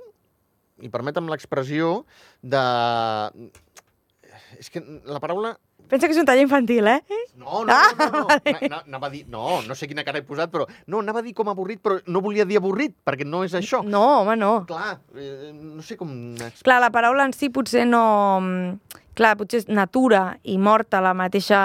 i 0.80 0.88
permetem 0.88 1.28
l'expressió, 1.28 2.04
de... 2.42 2.62
És 4.58 4.70
que 4.72 4.80
la 5.04 5.20
paraula... 5.20 5.56
Pensa 5.88 6.06
que 6.06 6.12
és 6.14 6.20
un 6.20 6.26
taller 6.28 6.42
infantil, 6.44 6.86
eh? 6.86 6.98
No, 7.40 7.62
no, 7.64 7.72
no, 7.72 7.96
no, 7.98 8.08
no. 8.20 8.26
Na- 8.44 8.68
na- 8.68 8.82
anava 8.86 9.06
a 9.08 9.10
dir... 9.10 9.22
No, 9.32 9.60
no 9.66 9.74
sé 9.78 9.88
quina 9.88 10.04
cara 10.04 10.20
he 10.20 10.26
posat, 10.26 10.50
però... 10.52 10.66
No, 10.86 11.00
anava 11.00 11.22
a 11.22 11.26
dir 11.26 11.32
com 11.36 11.48
avorrit, 11.48 11.80
però 11.82 11.98
no 12.12 12.20
volia 12.24 12.44
dir 12.48 12.58
avorrit, 12.60 12.92
perquè 13.06 13.24
no 13.26 13.42
és 13.46 13.54
això. 13.56 13.80
No, 13.84 14.02
home, 14.20 14.36
no. 14.36 14.52
Clar, 14.68 14.98
eh, 15.16 15.50
no 15.54 15.82
sé 15.82 15.96
com... 15.96 16.10
Clar, 16.62 16.80
la 16.84 16.90
paraula 16.94 17.24
en 17.28 17.32
si 17.36 17.48
potser 17.54 17.86
no... 17.88 18.04
Clar, 19.18 19.32
potser 19.40 19.64
és 19.64 19.68
natura 19.72 20.36
i 20.46 20.58
morta 20.62 21.00
la 21.02 21.10
mateixa... 21.16 21.60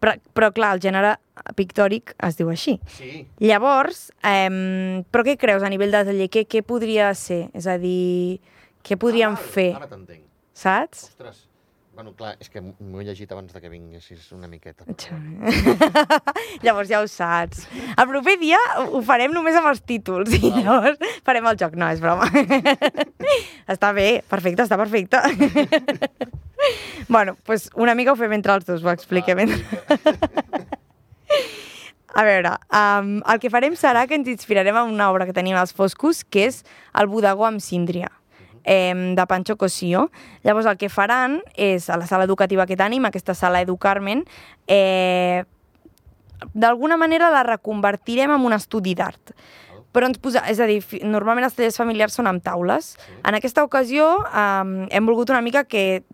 Però, 0.00 0.14
però 0.32 0.48
clar, 0.56 0.70
el 0.78 0.80
gènere 0.80 1.16
pictòric 1.58 2.14
es 2.24 2.38
diu 2.38 2.48
així. 2.48 2.78
Sí, 2.94 3.26
Llavors, 3.44 4.06
eh, 4.24 5.02
però 5.12 5.26
què 5.26 5.34
creus 5.36 5.66
a 5.66 5.68
nivell 5.72 5.92
de 5.92 6.04
taller? 6.08 6.30
Què, 6.32 6.46
què 6.48 6.62
podria 6.64 7.10
ser? 7.18 7.50
És 7.52 7.66
a 7.68 7.76
dir, 7.82 8.38
què 8.86 8.96
podríem 8.96 9.36
Ah, 9.36 9.42
fer? 9.58 9.68
Ara 9.76 9.90
t'entenc. 9.90 10.22
Saps? 10.56 11.10
Ostres, 11.10 11.42
Bueno, 11.96 12.10
clar, 12.12 12.34
és 12.44 12.50
que 12.52 12.60
m'ho 12.60 13.00
he 13.00 13.06
llegit 13.06 13.30
abans 13.32 13.54
de 13.54 13.60
que 13.62 13.70
vinguessis 13.72 14.26
una 14.36 14.50
miqueta. 14.52 14.84
Llavors 16.64 16.90
ja 16.90 16.98
ho 17.00 17.06
saps. 17.08 17.62
El 17.88 18.10
proper 18.10 18.34
dia 18.36 18.58
ho 18.82 19.00
farem 19.00 19.32
només 19.32 19.56
amb 19.56 19.70
els 19.70 19.80
títols 19.80 20.34
i 20.36 20.50
llavors 20.58 21.00
farem 21.24 21.48
el 21.48 21.56
joc. 21.56 21.72
No, 21.80 21.88
és 21.88 22.02
broma. 22.04 22.28
està 23.74 23.94
bé, 23.96 24.20
perfecte, 24.28 24.66
està 24.66 24.76
perfecte. 24.76 25.16
bueno, 27.14 27.32
doncs 27.32 27.48
pues 27.48 27.64
una 27.80 27.96
mica 27.96 28.12
ho 28.12 28.20
fem 28.20 28.36
entre 28.36 28.58
els 28.60 28.68
dos, 28.68 28.84
ho 28.84 28.92
expliquem. 28.92 29.40
Ah, 29.46 29.48
A 32.16 32.24
veure, 32.28 32.52
um, 32.76 33.08
el 33.28 33.40
que 33.40 33.52
farem 33.52 33.72
serà 33.76 34.04
que 34.08 34.16
ens 34.20 34.28
inspirarem 34.28 34.76
en 34.84 34.92
una 34.92 35.08
obra 35.12 35.24
que 35.28 35.36
tenim 35.36 35.56
als 35.56 35.72
Foscos, 35.76 36.24
que 36.28 36.44
és 36.48 36.62
el 36.92 37.08
Bodegó 37.12 37.44
amb 37.48 37.60
síndria 37.64 38.12
eh, 38.66 39.14
de 39.16 39.26
Pancho 39.26 39.56
Cosío. 39.56 40.10
Llavors 40.44 40.66
el 40.66 40.76
que 40.76 40.90
faran 40.92 41.40
és, 41.54 41.88
a 41.88 41.96
la 41.96 42.06
sala 42.06 42.26
educativa 42.28 42.66
que 42.66 42.76
tenim, 42.76 43.06
aquesta 43.06 43.34
sala 43.34 43.62
Educarmen, 43.64 44.26
eh, 44.66 45.44
d'alguna 46.52 46.98
manera 47.00 47.30
la 47.32 47.46
reconvertirem 47.46 48.34
en 48.34 48.44
un 48.44 48.52
estudi 48.52 48.94
d'art. 48.98 49.32
Però 49.96 50.04
ens 50.10 50.18
posa, 50.20 50.42
és 50.50 50.60
a 50.60 50.66
dir, 50.68 50.82
normalment 51.06 51.46
els 51.46 51.56
tallers 51.56 51.78
familiars 51.80 52.18
són 52.18 52.28
amb 52.28 52.44
taules. 52.44 52.96
Sí. 52.98 53.14
En 53.24 53.38
aquesta 53.38 53.64
ocasió 53.64 54.10
eh, 54.26 54.88
hem 54.90 55.08
volgut 55.08 55.32
una 55.32 55.40
mica 55.40 55.64
que 55.64 56.04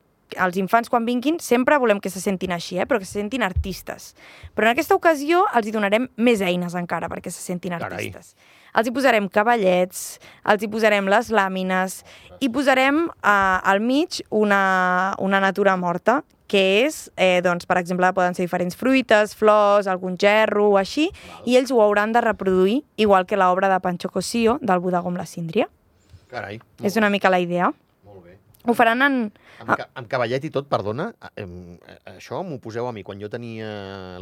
els 0.41 0.57
infants 0.61 0.91
quan 0.93 1.07
vinguin 1.09 1.39
sempre 1.43 1.79
volem 1.83 2.01
que 2.01 2.11
se 2.11 2.21
sentin 2.23 2.53
així, 2.55 2.79
eh? 2.79 2.87
però 2.89 3.01
que 3.01 3.09
se 3.09 3.19
sentin 3.19 3.43
artistes. 3.43 4.13
Però 4.55 4.69
en 4.69 4.73
aquesta 4.73 4.97
ocasió 4.99 5.45
els 5.55 5.69
hi 5.69 5.75
donarem 5.75 6.09
més 6.17 6.43
eines 6.45 6.77
encara 6.79 7.11
perquè 7.13 7.33
se 7.33 7.43
sentin 7.43 7.77
artistes. 7.79 8.35
Carai. 8.35 8.59
Els 8.73 8.89
hi 8.89 8.93
posarem 8.97 9.27
cavallets, 9.29 10.05
els 10.49 10.63
hi 10.65 10.69
posarem 10.73 11.09
les 11.13 11.29
làmines 11.29 11.99
i 12.41 12.49
posarem 12.49 13.05
eh, 13.09 13.33
al 13.73 13.83
mig 13.85 14.23
una, 14.31 15.15
una 15.21 15.43
natura 15.45 15.77
morta, 15.77 16.23
que 16.53 16.85
és, 16.85 17.07
eh, 17.17 17.41
doncs, 17.45 17.65
per 17.65 17.79
exemple, 17.81 18.11
poden 18.13 18.35
ser 18.37 18.45
diferents 18.45 18.77
fruites, 18.77 19.33
flors, 19.37 19.87
algun 19.89 20.19
gerro 20.21 20.67
o 20.75 20.77
així, 20.77 21.07
Val. 21.13 21.47
i 21.49 21.57
ells 21.57 21.73
ho 21.73 21.81
hauran 21.81 22.13
de 22.13 22.21
reproduir, 22.21 22.83
igual 23.01 23.25
que 23.25 23.39
l'obra 23.41 23.71
de 23.73 23.79
Pancho 23.81 24.11
Cosío, 24.13 24.59
del 24.61 24.83
bodegó 24.85 25.09
amb 25.09 25.21
la 25.21 25.25
síndria. 25.25 25.71
Carai. 26.29 26.61
És 26.85 26.97
una 27.01 27.09
mica 27.13 27.33
la 27.33 27.41
idea. 27.41 27.73
Ho 28.63 28.75
faran 28.79 29.03
en, 29.03 29.17
amb, 29.63 29.73
ca 29.75 29.89
amb 29.99 30.09
cavallet 30.11 30.45
i 30.47 30.51
tot, 30.55 30.69
perdona, 30.71 31.09
eh, 31.35 31.47
això 32.13 32.43
m'ho 32.47 32.61
poseu 32.63 32.87
a 32.87 32.93
mi 32.95 33.03
quan 33.07 33.19
jo 33.23 33.31
tenia 33.33 33.69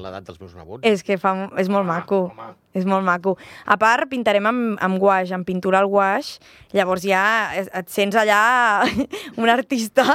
l'edat 0.01 0.31
dels 0.31 0.41
meus 0.41 0.55
nebots. 0.57 0.87
És 0.89 1.05
que 1.05 1.19
fa, 1.21 1.35
és 1.61 1.69
molt 1.69 1.85
ah, 1.85 1.91
maco. 1.91 2.23
Home. 2.33 2.55
És 2.77 2.85
molt 2.87 3.03
maco. 3.03 3.35
A 3.67 3.75
part, 3.81 4.07
pintarem 4.11 4.47
amb, 4.47 4.77
amb 4.83 4.99
guaix, 5.03 5.33
amb 5.35 5.47
pintura 5.47 5.81
al 5.81 5.89
guaix, 5.91 6.37
llavors 6.77 7.03
ja 7.03 7.23
et 7.59 7.91
sents 7.91 8.15
allà 8.15 8.87
un 9.43 9.51
artista 9.51 10.07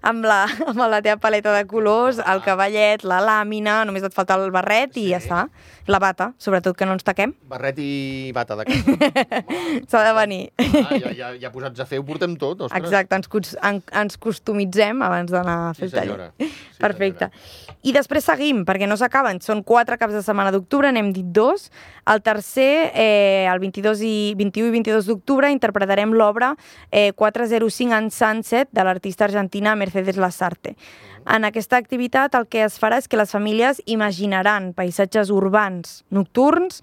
amb 0.00 0.26
la, 0.28 0.44
amb 0.68 0.84
la 0.86 1.02
teva 1.02 1.18
paleta 1.22 1.54
de 1.56 1.64
colors, 1.66 2.20
el 2.22 2.42
cavallet, 2.46 3.02
la 3.02 3.18
làmina, 3.24 3.80
només 3.88 4.06
et 4.06 4.14
falta 4.14 4.38
el 4.38 4.54
barret 4.54 4.94
sí. 4.94 5.08
i 5.08 5.14
ja 5.14 5.22
està. 5.22 5.46
La 5.90 5.98
bata, 6.00 6.30
sobretot 6.40 6.78
que 6.78 6.86
no 6.88 6.94
ens 6.96 7.04
taquem. 7.04 7.34
Barret 7.50 7.76
i 7.82 8.30
bata 8.32 8.56
de 8.56 8.64
casa. 8.70 9.42
S'ha 9.90 10.04
de 10.06 10.14
venir. 10.16 10.40
Ah, 10.56 10.94
ja, 10.96 11.10
ja, 11.12 11.32
ja 11.42 11.50
posats 11.52 11.82
a 11.82 11.88
fer, 11.88 11.98
ho 12.00 12.06
portem 12.08 12.38
tot, 12.40 12.62
ostres. 12.64 12.78
Exacte, 12.80 13.18
ens, 13.18 13.56
en, 13.60 13.82
ens 14.00 14.16
customitzem 14.22 15.02
abans 15.04 15.34
d'anar 15.34 15.58
a 15.66 15.74
fer 15.76 15.90
sí, 15.90 15.98
el 15.98 16.14
taller. 16.14 16.30
Sí, 16.38 16.48
Perfecte. 16.80 17.28
Senyora. 17.28 17.74
I 17.84 17.92
després 17.92 18.24
seguim, 18.24 18.62
perquè 18.64 18.88
no 18.88 18.96
s'acaben. 18.96 19.42
Són 19.44 19.60
quatre 19.66 19.98
caps 20.00 20.16
de 20.16 20.22
setmana 20.24 20.54
d'octubre, 20.54 20.88
n'hem 20.94 21.12
dit 21.12 21.28
dos. 21.36 21.68
El 22.06 22.20
tercer, 22.22 22.92
eh, 22.94 23.48
el 23.50 23.58
22 23.60 24.02
i 24.04 24.34
21 24.36 24.68
i 24.68 24.72
22 24.76 25.06
d'octubre, 25.08 25.48
interpretarem 25.50 26.12
l'obra 26.12 26.52
eh, 26.90 27.12
405 27.16 27.96
en 27.96 28.10
Sunset 28.12 28.68
de 28.72 28.84
l'artista 28.84 29.24
argentina 29.24 29.74
Mercedes 29.74 30.20
Lasarte. 30.20 30.76
En 31.24 31.48
aquesta 31.48 31.80
activitat 31.80 32.36
el 32.36 32.44
que 32.52 32.66
es 32.66 32.76
farà 32.80 33.00
és 33.00 33.08
que 33.08 33.16
les 33.16 33.32
famílies 33.32 33.80
imaginaran 33.88 34.74
paisatges 34.76 35.32
urbans 35.32 36.02
nocturns, 36.12 36.82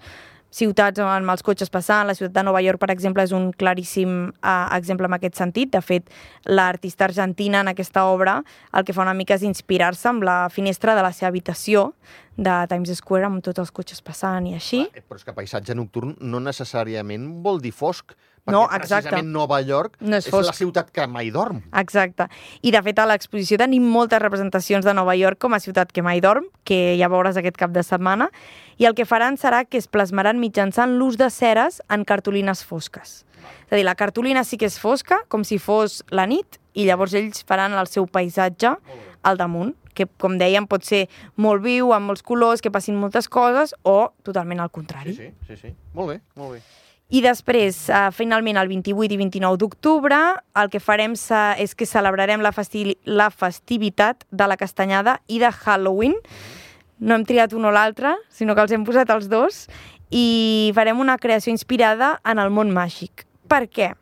ciutats 0.52 1.00
amb 1.00 1.32
els 1.32 1.42
cotxes 1.42 1.70
passant. 1.72 2.06
La 2.06 2.14
ciutat 2.14 2.34
de 2.36 2.44
Nova 2.44 2.60
York, 2.62 2.80
per 2.82 2.90
exemple, 2.92 3.24
és 3.24 3.32
un 3.32 3.50
claríssim 3.56 4.16
uh, 4.28 4.68
exemple 4.76 5.08
en 5.08 5.16
aquest 5.16 5.38
sentit. 5.40 5.72
De 5.72 5.80
fet, 5.80 6.10
l'artista 6.44 7.06
argentina 7.08 7.62
en 7.64 7.72
aquesta 7.72 8.04
obra 8.10 8.40
el 8.72 8.84
que 8.84 8.92
fa 8.92 9.06
una 9.06 9.16
mica 9.16 9.38
és 9.38 9.46
inspirar-se 9.48 10.10
amb 10.10 10.26
la 10.28 10.44
finestra 10.52 10.96
de 10.98 11.06
la 11.06 11.12
seva 11.16 11.32
habitació 11.32 11.92
de 12.36 12.66
Times 12.68 12.92
Square 12.98 13.28
amb 13.28 13.42
tots 13.44 13.60
els 13.62 13.72
cotxes 13.74 14.02
passant 14.04 14.46
i 14.48 14.54
així. 14.56 14.84
Clar, 14.90 15.04
però 15.08 15.20
és 15.20 15.26
que 15.26 15.34
paisatge 15.36 15.76
nocturn 15.76 16.14
no 16.20 16.40
necessàriament 16.40 17.26
vol 17.44 17.60
dir 17.60 17.72
fosc, 17.76 18.14
perquè 18.42 18.54
no, 18.56 18.62
exacte. 18.64 19.10
precisament 19.10 19.32
Nova 19.34 19.60
York 19.62 19.98
no 20.00 20.18
és, 20.18 20.26
és 20.26 20.46
la 20.48 20.54
ciutat 20.56 20.90
que 20.90 21.06
mai 21.06 21.30
dorm. 21.34 21.60
Exacte. 21.78 22.26
I 22.62 22.72
de 22.74 22.82
fet 22.82 22.98
a 22.98 23.06
l'exposició 23.06 23.58
tenim 23.60 23.84
moltes 23.86 24.22
representacions 24.22 24.86
de 24.86 24.94
Nova 24.96 25.14
York 25.18 25.38
com 25.42 25.54
a 25.54 25.60
ciutat 25.62 25.92
que 25.92 26.02
mai 26.02 26.22
dorm, 26.24 26.48
que 26.64 26.96
ja 26.98 27.10
veuràs 27.12 27.38
aquest 27.38 27.60
cap 27.60 27.74
de 27.74 27.84
setmana, 27.86 28.30
i 28.78 28.88
el 28.88 28.96
que 28.98 29.06
faran 29.06 29.38
serà 29.38 29.64
que 29.68 29.78
es 29.78 29.86
plasmaran 29.86 30.40
mitjançant 30.40 30.96
l'ús 30.98 31.20
de 31.20 31.30
ceres 31.30 31.82
en 31.92 32.06
cartolines 32.08 32.64
fosques. 32.64 33.22
És 33.66 33.72
a 33.72 33.78
dir, 33.78 33.86
la 33.86 33.98
cartolina 33.98 34.44
sí 34.44 34.58
que 34.58 34.68
és 34.70 34.78
fosca, 34.78 35.22
com 35.28 35.44
si 35.44 35.58
fos 35.58 36.02
la 36.10 36.26
nit, 36.30 36.58
i 36.74 36.86
llavors 36.88 37.14
ells 37.18 37.42
faran 37.46 37.74
el 37.76 37.88
seu 37.90 38.06
paisatge 38.08 38.70
al 39.22 39.38
damunt 39.40 39.74
que, 39.94 40.06
com 40.20 40.38
dèiem, 40.40 40.66
pot 40.68 40.84
ser 40.86 41.06
molt 41.36 41.62
viu, 41.64 41.92
amb 41.92 42.08
molts 42.10 42.24
colors, 42.24 42.62
que 42.64 42.72
passin 42.72 42.96
moltes 42.98 43.28
coses, 43.28 43.74
o 43.84 44.12
totalment 44.24 44.62
al 44.62 44.72
contrari. 44.72 45.14
Sí, 45.16 45.28
sí, 45.46 45.56
sí. 45.56 45.60
sí. 45.68 45.74
Molt 45.96 46.14
bé, 46.14 46.20
molt 46.40 46.56
bé. 46.56 46.62
I 47.12 47.20
després, 47.20 47.76
uh, 47.92 48.06
finalment, 48.16 48.56
el 48.56 48.70
28 48.70 49.12
i 49.12 49.18
29 49.20 49.60
d'octubre, 49.60 50.18
el 50.56 50.70
que 50.72 50.80
farem 50.80 51.12
és 51.60 51.74
que 51.76 51.88
celebrarem 51.88 52.40
la, 52.40 52.54
festi 52.56 52.96
la 53.04 53.28
festivitat 53.28 54.24
de 54.30 54.46
la 54.48 54.56
castanyada 54.56 55.18
i 55.28 55.42
de 55.42 55.50
Halloween. 55.52 56.16
No 57.04 57.18
hem 57.18 57.26
triat 57.28 57.52
un 57.52 57.68
o 57.68 57.72
l'altre, 57.74 58.14
sinó 58.32 58.56
que 58.56 58.64
els 58.64 58.72
hem 58.72 58.86
posat 58.88 59.12
els 59.12 59.28
dos, 59.28 59.66
i 60.08 60.72
farem 60.76 61.00
una 61.04 61.18
creació 61.18 61.52
inspirada 61.52 62.14
en 62.24 62.40
el 62.40 62.48
món 62.48 62.72
màgic. 62.72 63.26
Per 63.48 63.66
què? 63.68 63.92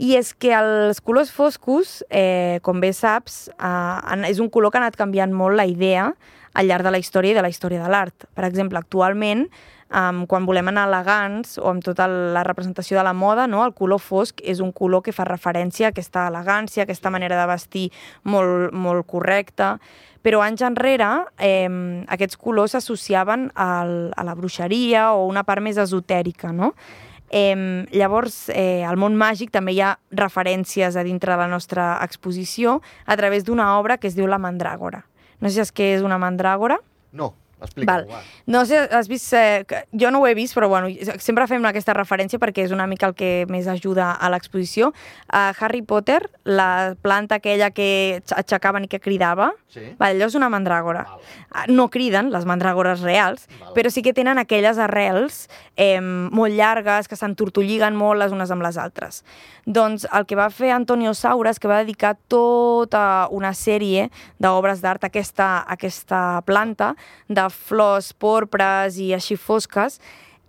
I 0.00 0.14
és 0.16 0.30
que 0.32 0.54
els 0.56 1.02
colors 1.04 1.28
foscos, 1.28 1.98
eh, 2.08 2.58
com 2.64 2.80
bé 2.80 2.94
saps, 2.96 3.50
eh, 3.52 4.30
és 4.30 4.38
un 4.40 4.48
color 4.48 4.72
que 4.72 4.78
ha 4.78 4.80
anat 4.80 4.96
canviant 4.96 5.32
molt 5.32 5.56
la 5.56 5.66
idea 5.66 6.14
al 6.54 6.66
llarg 6.66 6.84
de 6.84 6.90
la 6.90 6.98
història 6.98 7.32
i 7.32 7.34
de 7.36 7.42
la 7.42 7.50
història 7.52 7.82
de 7.82 7.90
l'art. 7.90 8.24
Per 8.34 8.44
exemple, 8.44 8.78
actualment, 8.78 9.46
um, 9.90 10.26
quan 10.26 10.46
volem 10.46 10.70
anar 10.70 10.86
elegants 10.88 11.58
o 11.58 11.68
amb 11.70 11.84
tota 11.84 12.06
la 12.08 12.42
representació 12.46 12.96
de 12.98 13.04
la 13.04 13.12
moda, 13.12 13.46
no? 13.46 13.64
el 13.64 13.74
color 13.74 14.00
fosc 14.00 14.40
és 14.42 14.60
un 14.60 14.72
color 14.72 15.02
que 15.02 15.12
fa 15.12 15.26
referència 15.28 15.88
a 15.88 15.90
aquesta 15.94 16.28
elegància, 16.30 16.82
a 16.82 16.88
aquesta 16.88 17.10
manera 17.10 17.38
de 17.40 17.46
vestir 17.50 17.90
molt, 18.24 18.72
molt 18.72 19.06
correcta, 19.06 19.76
però 20.22 20.42
anys 20.44 20.64
enrere 20.66 21.10
eh, 21.38 21.68
aquests 22.08 22.40
colors 22.40 22.72
s'associaven 22.76 23.50
a 23.54 24.24
la 24.24 24.34
bruixeria 24.34 25.10
o 25.12 25.26
una 25.28 25.44
part 25.44 25.62
més 25.64 25.80
esotèrica, 25.80 26.52
no? 26.52 26.74
Eh, 27.30 27.86
llavors, 27.94 28.48
eh, 28.50 28.82
al 28.84 28.98
món 28.98 29.14
màgic 29.16 29.52
també 29.54 29.72
hi 29.72 29.80
ha 29.80 29.94
referències 30.10 30.96
a 30.96 31.04
dintre 31.06 31.32
de 31.32 31.38
la 31.38 31.48
nostra 31.48 31.92
exposició 32.02 32.80
a 33.06 33.16
través 33.16 33.46
d'una 33.46 33.78
obra 33.78 33.98
que 33.98 34.10
es 34.10 34.18
diu 34.18 34.26
La 34.26 34.38
Mandràgora. 34.42 35.04
No 35.40 35.48
sé 35.48 35.54
si 35.54 35.60
és 35.60 35.72
que 35.72 35.94
és 35.94 36.02
una 36.04 36.18
mandràgora. 36.20 36.76
No. 37.12 37.32
Explica-ho, 37.60 38.06
va. 38.10 38.22
No 38.46 38.64
sé, 38.66 38.80
has 38.90 39.08
vist... 39.10 39.32
Eh, 39.36 39.64
jo 39.92 40.10
no 40.10 40.20
ho 40.20 40.26
he 40.28 40.34
vist, 40.34 40.54
però 40.56 40.68
bueno, 40.68 40.88
sempre 41.18 41.46
fem 41.50 41.64
aquesta 41.68 41.94
referència 41.96 42.40
perquè 42.40 42.64
és 42.66 42.74
una 42.74 42.86
mica 42.90 43.10
el 43.10 43.16
que 43.18 43.46
més 43.50 43.68
ajuda 43.70 44.12
a 44.12 44.30
l'exposició. 44.32 44.92
A 45.28 45.50
Harry 45.58 45.82
Potter, 45.82 46.22
la 46.44 46.96
planta 47.02 47.40
aquella 47.40 47.70
que 47.74 48.22
aixecaven 48.36 48.86
i 48.86 48.90
que 48.90 49.02
cridava, 49.02 49.50
sí. 49.68 49.84
va, 50.00 50.10
allò 50.10 50.30
és 50.30 50.38
una 50.38 50.50
mandràgora. 50.52 51.04
Val. 51.10 51.28
Ah, 51.50 51.66
no 51.68 51.88
criden, 51.90 52.30
les 52.34 52.46
mandràgores 52.48 53.04
reals, 53.04 53.48
Val. 53.58 53.74
però 53.76 53.90
sí 53.92 54.04
que 54.06 54.14
tenen 54.16 54.38
aquelles 54.38 54.78
arrels 54.78 55.46
eh, 55.76 56.00
molt 56.00 56.54
llargues, 56.54 57.08
que 57.10 57.18
s'entortolliguen 57.18 57.96
molt 57.98 58.22
les 58.22 58.34
unes 58.34 58.50
amb 58.54 58.64
les 58.66 58.78
altres. 58.80 59.24
Doncs 59.66 60.06
el 60.16 60.26
que 60.26 60.38
va 60.38 60.48
fer 60.50 60.72
Antonio 60.74 61.12
Saura 61.14 61.52
és 61.52 61.60
que 61.60 61.68
va 61.68 61.82
dedicar 61.82 62.14
tota 62.30 63.28
una 63.34 63.52
sèrie 63.54 64.08
d'obres 64.40 64.80
d'art 64.82 65.04
a 65.04 65.10
aquesta, 65.10 65.50
a 65.60 65.76
aquesta 65.76 66.40
planta 66.46 66.94
de 67.28 67.46
flors 67.50 68.12
porpres 68.12 68.98
i 68.98 69.12
així 69.14 69.36
fosques, 69.36 70.00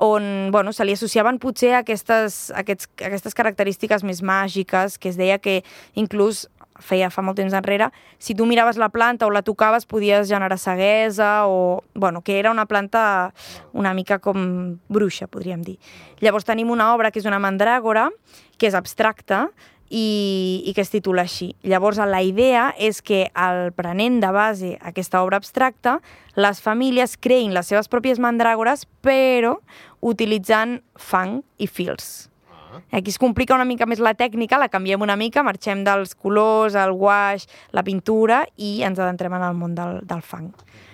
on 0.01 0.49
bueno, 0.51 0.73
se 0.73 0.85
li 0.85 0.95
associaven 0.97 1.37
potser 1.37 1.75
aquestes, 1.77 2.47
aquests, 2.57 2.89
aquestes 3.05 3.37
característiques 3.37 4.01
més 4.03 4.23
màgiques, 4.25 4.97
que 4.97 5.11
es 5.11 5.19
deia 5.19 5.37
que 5.37 5.61
inclús 5.93 6.47
feia 6.81 7.11
fa 7.13 7.21
molt 7.21 7.37
temps 7.37 7.53
enrere, 7.53 7.91
si 8.17 8.33
tu 8.33 8.47
miraves 8.49 8.79
la 8.81 8.89
planta 8.89 9.27
o 9.27 9.31
la 9.31 9.43
tocaves 9.45 9.85
podies 9.85 10.27
generar 10.29 10.57
ceguesa 10.57 11.45
o... 11.45 11.83
Bueno, 11.93 12.21
que 12.21 12.39
era 12.39 12.51
una 12.51 12.65
planta 12.65 13.33
una 13.73 13.93
mica 13.93 14.19
com 14.19 14.79
bruixa, 14.89 15.27
podríem 15.27 15.61
dir. 15.61 15.77
Llavors 16.19 16.47
tenim 16.47 16.71
una 16.73 16.93
obra 16.95 17.11
que 17.11 17.21
és 17.21 17.29
una 17.29 17.39
mandràgora, 17.39 18.09
que 18.57 18.67
és 18.67 18.77
abstracta, 18.77 19.49
i, 19.91 20.63
i 20.65 20.73
que 20.73 20.81
es 20.85 20.89
titula 20.89 21.25
així. 21.27 21.51
Llavors, 21.67 21.99
la 21.99 22.21
idea 22.23 22.69
és 22.79 23.01
que, 23.03 23.25
al 23.35 23.73
prenent 23.75 24.21
de 24.23 24.31
base 24.31 24.71
aquesta 24.79 25.21
obra 25.21 25.37
abstracta, 25.41 25.99
les 26.39 26.63
famílies 26.63 27.17
creïn 27.19 27.51
les 27.53 27.67
seves 27.67 27.91
pròpies 27.91 28.21
mandràgores, 28.23 28.87
però 29.03 29.57
utilitzant 29.99 30.79
fang 30.95 31.41
i 31.59 31.67
fils. 31.67 32.29
Ah. 32.47 32.79
Aquí 32.97 33.11
es 33.11 33.19
complica 33.19 33.57
una 33.57 33.67
mica 33.67 33.85
més 33.85 33.99
la 33.99 34.15
tècnica, 34.15 34.59
la 34.61 34.71
canviem 34.71 35.03
una 35.03 35.19
mica, 35.19 35.43
marxem 35.43 35.83
dels 35.83 36.15
colors, 36.15 36.79
el 36.79 36.95
guaix, 36.95 37.49
la 37.75 37.83
pintura 37.83 38.45
i 38.55 38.79
ens 38.87 38.99
adentrem 38.99 39.35
en 39.35 39.43
el 39.49 39.59
món 39.59 39.75
del, 39.75 39.99
del 40.07 40.23
fang. 40.23 40.53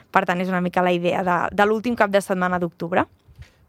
Per 0.10 0.26
tant, 0.26 0.42
és 0.42 0.50
una 0.50 0.64
mica 0.66 0.82
la 0.82 0.96
idea 0.96 1.22
de, 1.22 1.38
de 1.54 1.70
l'últim 1.70 1.96
cap 1.96 2.10
de 2.10 2.24
setmana 2.24 2.58
d'octubre. 2.58 3.06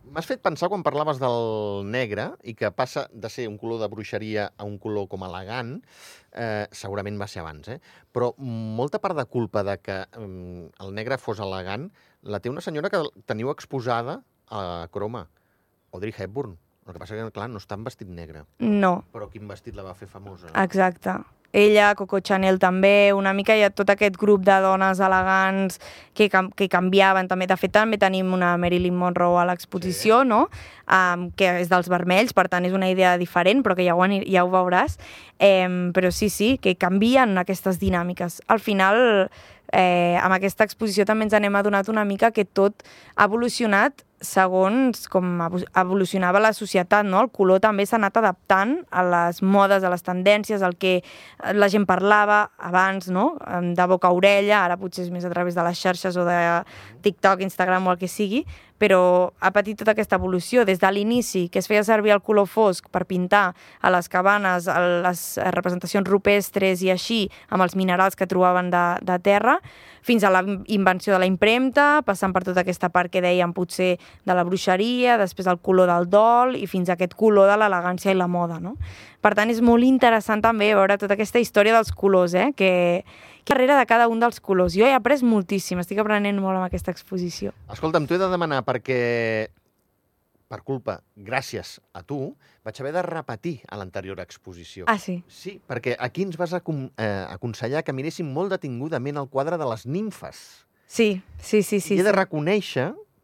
M'has 0.08 0.26
fet 0.28 0.40
pensar 0.40 0.70
quan 0.72 0.82
parlaves 0.86 1.18
del 1.20 1.84
negre 1.92 2.30
i 2.48 2.54
que 2.56 2.70
passa 2.72 3.04
de 3.12 3.28
ser 3.30 3.44
un 3.50 3.58
color 3.60 3.80
de 3.82 3.88
bruixeria 3.92 4.46
a 4.56 4.64
un 4.64 4.78
color 4.80 5.08
com 5.10 5.24
elegant, 5.26 5.74
eh, 6.32 6.66
segurament 6.72 7.18
va 7.20 7.28
ser 7.28 7.42
abans, 7.42 7.68
eh? 7.68 7.78
però 8.14 8.30
molta 8.38 9.02
part 9.04 9.18
de 9.18 9.26
culpa 9.28 9.62
de 9.66 9.76
que 9.82 9.98
mm, 10.16 10.70
el 10.84 10.94
negre 10.96 11.18
fos 11.20 11.42
elegant 11.44 11.90
la 12.22 12.40
té 12.40 12.48
una 12.50 12.64
senyora 12.64 12.90
que 12.90 13.02
teniu 13.28 13.52
exposada 13.52 14.22
a 14.48 14.88
croma, 14.92 15.26
Audrey 15.92 16.14
Hepburn. 16.16 16.56
El 16.88 16.94
que 16.96 17.02
passa 17.02 17.16
que, 17.18 17.30
clar, 17.36 17.50
no 17.52 17.60
està 17.60 17.76
en 17.76 17.84
vestit 17.84 18.08
negre. 18.08 18.46
No, 18.64 19.02
Però 19.12 19.28
quin 19.28 19.44
vestit 19.48 19.76
la 19.76 19.84
va 19.84 19.92
fer 19.94 20.08
famosa? 20.08 20.48
exacte. 20.56 21.18
Ella, 21.52 21.94
Coco 21.96 22.20
Chanel 22.20 22.58
també, 22.60 23.12
una 23.16 23.32
mica 23.32 23.56
hi 23.56 23.62
ha 23.64 23.70
tot 23.72 23.88
aquest 23.88 24.18
grup 24.20 24.42
de 24.44 24.58
dones 24.60 25.00
elegants 25.00 25.78
que, 26.12 26.28
que 26.28 26.68
canviaven 26.68 27.28
també. 27.30 27.48
De 27.48 27.56
fet, 27.56 27.72
també 27.72 27.96
tenim 27.98 28.34
una 28.36 28.52
Marilyn 28.60 28.96
Monroe 28.96 29.40
a 29.40 29.46
l'exposició, 29.48 30.22
sí. 30.22 30.28
no? 30.28 30.42
Um, 30.88 31.28
que 31.36 31.54
és 31.62 31.70
dels 31.72 31.88
vermells, 31.88 32.34
per 32.36 32.48
tant 32.52 32.68
és 32.68 32.76
una 32.76 32.90
idea 32.92 33.16
diferent, 33.20 33.62
però 33.64 33.76
que 33.78 33.86
ja 33.86 33.96
ho, 33.96 34.08
ja 34.28 34.44
ho 34.44 34.52
veuràs. 34.52 34.98
Um, 35.40 35.94
però 35.96 36.12
sí, 36.12 36.28
sí, 36.28 36.56
que 36.60 36.76
canvien 36.76 37.36
aquestes 37.40 37.80
dinàmiques. 37.80 38.42
Al 38.48 38.60
final, 38.60 39.30
eh, 39.72 40.18
amb 40.20 40.36
aquesta 40.36 40.68
exposició 40.68 41.06
també 41.08 41.26
ens 41.28 41.36
anem 41.36 41.56
adonat 41.56 41.88
una 41.88 42.04
mica 42.04 42.30
que 42.32 42.44
tot 42.44 42.84
ha 43.16 43.28
evolucionat 43.28 44.04
segons 44.20 45.06
com 45.08 45.24
evo- 45.46 45.64
evolucionava 45.74 46.40
la 46.40 46.52
societat, 46.52 47.06
no? 47.06 47.20
El 47.22 47.30
color 47.30 47.60
també 47.60 47.86
s'ha 47.86 47.96
anat 47.96 48.16
adaptant 48.16 48.78
a 48.90 49.04
les 49.06 49.42
modes, 49.42 49.84
a 49.84 49.90
les 49.90 50.02
tendències, 50.02 50.62
al 50.62 50.76
que 50.76 51.02
la 51.54 51.68
gent 51.68 51.86
parlava 51.86 52.50
abans, 52.58 53.08
no? 53.08 53.36
De 53.62 53.86
boca 53.86 54.08
a 54.08 54.12
orella, 54.12 54.64
ara 54.64 54.76
potser 54.76 55.04
és 55.06 55.12
més 55.14 55.24
a 55.24 55.30
través 55.30 55.54
de 55.54 55.62
les 55.62 55.78
xarxes 55.78 56.16
o 56.16 56.24
de 56.26 56.38
TikTok, 57.02 57.42
Instagram 57.42 57.86
o 57.86 57.92
el 57.94 57.98
que 57.98 58.08
sigui, 58.08 58.44
però 58.78 59.32
ha 59.42 59.50
patit 59.50 59.78
tota 59.78 59.92
aquesta 59.92 60.16
evolució 60.16 60.64
des 60.64 60.78
de 60.78 60.90
l'inici, 60.94 61.48
que 61.50 61.58
es 61.58 61.66
feia 61.66 61.82
servir 61.84 62.12
el 62.14 62.22
color 62.22 62.46
fosc 62.46 62.86
per 62.94 63.04
pintar 63.10 63.54
a 63.82 63.90
les 63.90 64.08
cabanes, 64.08 64.68
a 64.70 64.78
les 65.02 65.22
eh, 65.36 65.50
representacions 65.50 66.06
rupestres 66.06 66.82
i 66.86 66.92
així, 66.94 67.24
amb 67.50 67.66
els 67.66 67.74
minerals 67.74 68.14
que 68.16 68.28
trobaven 68.30 68.70
de, 68.70 68.84
de 69.02 69.18
terra, 69.18 69.58
fins 70.08 70.24
a 70.24 70.32
la 70.32 70.42
invenció 70.72 71.12
de 71.12 71.20
la 71.20 71.28
impremta, 71.28 72.00
passant 72.06 72.32
per 72.32 72.46
tota 72.48 72.64
aquesta 72.64 72.88
part 72.94 73.12
que 73.12 73.22
dèiem 73.24 73.52
potser 73.56 73.94
de 73.98 74.36
la 74.36 74.46
bruixeria, 74.48 75.18
després 75.20 75.48
el 75.50 75.60
color 75.60 75.90
del 75.92 76.08
dol 76.08 76.56
i 76.56 76.66
fins 76.66 76.88
a 76.88 76.96
aquest 76.96 77.16
color 77.18 77.50
de 77.50 77.60
l'elegància 77.60 78.14
i 78.14 78.18
la 78.18 78.30
moda, 78.30 78.58
no? 78.62 78.78
Per 79.20 79.34
tant, 79.34 79.50
és 79.50 79.60
molt 79.64 79.84
interessant 79.84 80.40
també 80.44 80.70
veure 80.72 80.96
tota 80.96 81.18
aquesta 81.18 81.42
història 81.42 81.74
dels 81.76 81.92
colors, 81.92 82.36
eh? 82.38 82.52
Que, 82.56 83.04
darrere 83.48 83.76
de 83.76 83.86
cada 83.86 84.08
un 84.08 84.20
dels 84.20 84.40
colors. 84.40 84.74
Jo 84.76 84.86
he 84.86 84.94
après 84.94 85.22
moltíssim, 85.24 85.80
estic 85.82 85.98
aprenent 85.98 86.38
molt 86.40 86.58
amb 86.58 86.68
aquesta 86.68 86.92
exposició. 86.94 87.52
Escolta'm, 87.72 88.06
t'ho 88.06 88.16
he 88.16 88.20
de 88.20 88.28
demanar 88.30 88.62
perquè, 88.66 89.48
per 90.48 90.62
culpa, 90.64 90.98
gràcies 91.14 91.76
a 91.92 92.02
tu, 92.02 92.34
vaig 92.64 92.80
haver 92.80 92.94
de 92.96 93.02
repetir 93.04 93.54
a 93.68 93.78
l'anterior 93.80 94.20
exposició. 94.24 94.86
Ah, 94.88 94.98
sí? 94.98 95.20
Sí, 95.28 95.58
perquè 95.68 95.94
aquí 96.00 96.24
ens 96.26 96.38
vas 96.40 96.54
acon 96.56 96.88
eh, 96.96 97.26
aconsellar 97.28 97.84
que 97.84 97.94
miréssim 97.96 98.30
molt 98.32 98.54
detingudament 98.56 99.20
el 99.20 99.28
quadre 99.28 99.60
de 99.60 99.68
les 99.68 99.84
nimfes. 99.86 100.40
Sí, 100.88 101.20
sí, 101.36 101.62
sí, 101.62 101.80
sí. 101.84 101.94
I 101.94 102.00
he 102.00 102.06
de 102.06 102.14
sí. 102.14 102.16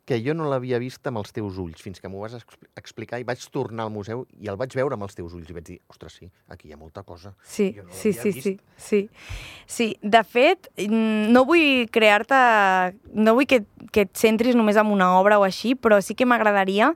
Que 0.04 0.18
jo 0.20 0.34
no 0.36 0.44
l'havia 0.50 0.76
vist 0.78 1.06
amb 1.08 1.16
els 1.22 1.32
teus 1.32 1.56
ulls, 1.56 1.80
fins 1.80 2.00
que 2.00 2.08
m'ho 2.12 2.20
vas 2.20 2.34
expl- 2.36 2.68
explicar 2.76 3.20
i 3.20 3.24
vaig 3.24 3.40
tornar 3.50 3.86
al 3.86 3.92
museu 3.94 4.26
i 4.36 4.50
el 4.52 4.58
vaig 4.60 4.74
veure 4.76 4.98
amb 4.98 5.06
els 5.06 5.14
teus 5.16 5.32
ulls 5.32 5.48
i 5.48 5.54
vaig 5.56 5.64
dir, 5.64 5.78
ostres, 5.88 6.18
sí, 6.20 6.28
aquí 6.52 6.68
hi 6.68 6.74
ha 6.74 6.76
molta 6.76 7.02
cosa. 7.02 7.32
Sí, 7.42 7.70
Jo 7.76 7.84
no 7.86 7.92
sí, 7.92 8.12
sí, 8.12 8.30
vist. 8.32 8.42
sí, 8.44 8.58
sí. 8.76 9.00
Sí, 9.66 9.86
de 10.02 10.20
fet, 10.24 10.68
mm, 10.76 11.32
no 11.32 11.46
vull 11.48 11.88
crear-te... 11.90 12.36
No 13.14 13.32
vull 13.38 13.46
que, 13.48 13.62
que 13.92 14.04
et 14.04 14.12
centris 14.16 14.54
només 14.58 14.76
en 14.76 14.92
una 14.92 15.14
obra 15.18 15.38
o 15.40 15.44
així, 15.48 15.74
però 15.74 16.02
sí 16.04 16.14
que 16.14 16.26
m'agradaria 16.28 16.92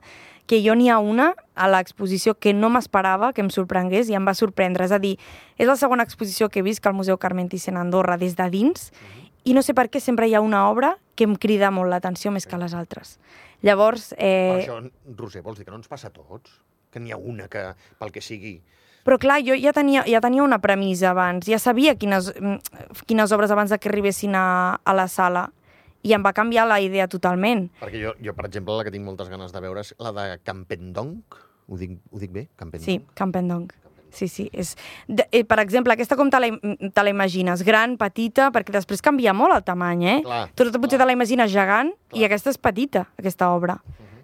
que 0.49 0.63
jo 0.65 0.73
n'hi 0.73 0.87
ha 0.89 0.97
una 0.97 1.31
a 1.53 1.67
l'exposició 1.69 2.33
que 2.33 2.55
no 2.57 2.71
m'esperava 2.73 3.33
que 3.37 3.41
em 3.45 3.51
sorprengués 3.53 4.09
i 4.09 4.15
em 4.17 4.25
va 4.25 4.33
sorprendre. 4.33 4.85
És 4.85 4.91
a 4.93 4.97
dir, 4.97 5.15
és 5.61 5.67
la 5.69 5.75
segona 5.77 6.01
exposició 6.05 6.49
que 6.49 6.59
he 6.61 6.65
vist 6.65 6.81
que 6.81 6.89
al 6.89 6.95
Museu 6.97 7.17
Carmen 7.21 7.49
Thyssen 7.49 7.77
a 7.77 7.81
Andorra 7.85 8.17
des 8.17 8.33
de 8.35 8.47
dins 8.49 8.91
i 9.43 9.53
no 9.55 9.63
sé 9.65 9.75
per 9.77 9.87
què 9.91 10.01
sempre 10.03 10.27
hi 10.27 10.35
ha 10.35 10.41
una 10.41 10.65
obra 10.69 10.95
que 11.15 11.27
em 11.27 11.35
crida 11.35 11.71
molt 11.71 11.91
l'atenció 11.91 12.31
més 12.31 12.47
que 12.47 12.57
les 12.59 12.73
altres. 12.73 13.17
Llavors, 13.65 14.13
eh, 14.17 14.61
això, 14.61 14.79
Roser, 15.17 15.43
vols 15.43 15.59
dir 15.59 15.65
que 15.67 15.71
no 15.71 15.79
ens 15.79 15.89
passa 15.91 16.07
a 16.07 16.15
tots? 16.15 16.59
Que 16.91 16.99
n'hi 16.99 17.11
ha 17.11 17.17
una 17.17 17.49
que, 17.51 17.71
pel 17.99 18.11
que 18.15 18.23
sigui... 18.23 18.59
Però 19.03 19.15
clar, 19.17 19.39
jo 19.43 19.55
ja 19.55 19.71
tenia, 19.73 20.03
ja 20.07 20.19
tenia 20.21 20.43
una 20.43 20.59
premissa 20.59 21.13
abans, 21.13 21.47
ja 21.47 21.57
sabia 21.59 21.95
quines, 21.97 22.33
mm, 22.35 23.03
quines 23.07 23.31
obres 23.31 23.51
abans 23.51 23.71
de 23.71 23.79
que 23.79 23.89
arribessin 23.89 24.35
a, 24.35 24.79
a 24.83 24.93
la 24.93 25.07
sala 25.07 25.47
i 26.03 26.13
em 26.15 26.23
va 26.23 26.33
canviar 26.35 26.67
la 26.67 26.79
idea 26.83 27.07
totalment. 27.11 27.67
Perquè 27.81 28.01
jo, 28.03 28.13
jo, 28.23 28.35
per 28.35 28.45
exemple, 28.47 28.75
la 28.77 28.85
que 28.87 28.93
tinc 28.93 29.07
moltes 29.07 29.31
ganes 29.31 29.55
de 29.55 29.63
veure 29.63 29.83
és 29.83 29.93
la 29.99 30.13
de 30.15 30.27
Campendonc. 30.47 31.39
Ho 31.69 31.77
dic, 31.79 31.97
ho 32.11 32.21
dic 32.21 32.31
bé? 32.35 32.47
Campendonc? 32.59 32.87
Sí, 32.87 32.99
Campendonc. 33.19 33.73
Sí, 34.11 34.27
sí. 34.27 34.49
És, 34.53 34.75
de, 35.07 35.27
eh, 35.31 35.43
per 35.45 35.59
exemple, 35.59 35.93
aquesta 35.93 36.15
com 36.17 36.29
te 36.29 36.39
la, 36.41 36.49
te 36.93 37.03
la 37.03 37.09
imagines? 37.13 37.63
Gran, 37.63 37.95
petita, 37.97 38.49
perquè 38.51 38.73
després 38.73 39.01
canvia 39.05 39.33
molt 39.37 39.55
el 39.55 39.63
tamany, 39.63 40.03
eh? 40.05 40.19
Clar, 40.25 40.43
Tu 40.55 40.65
potser 40.65 40.97
clar. 40.97 41.05
te 41.05 41.05
la 41.05 41.17
imagines 41.17 41.51
gegant 41.51 41.93
i 42.13 42.19
Clar. 42.19 42.29
aquesta 42.31 42.49
és 42.49 42.57
petita, 42.57 43.07
aquesta 43.19 43.51
obra. 43.53 43.79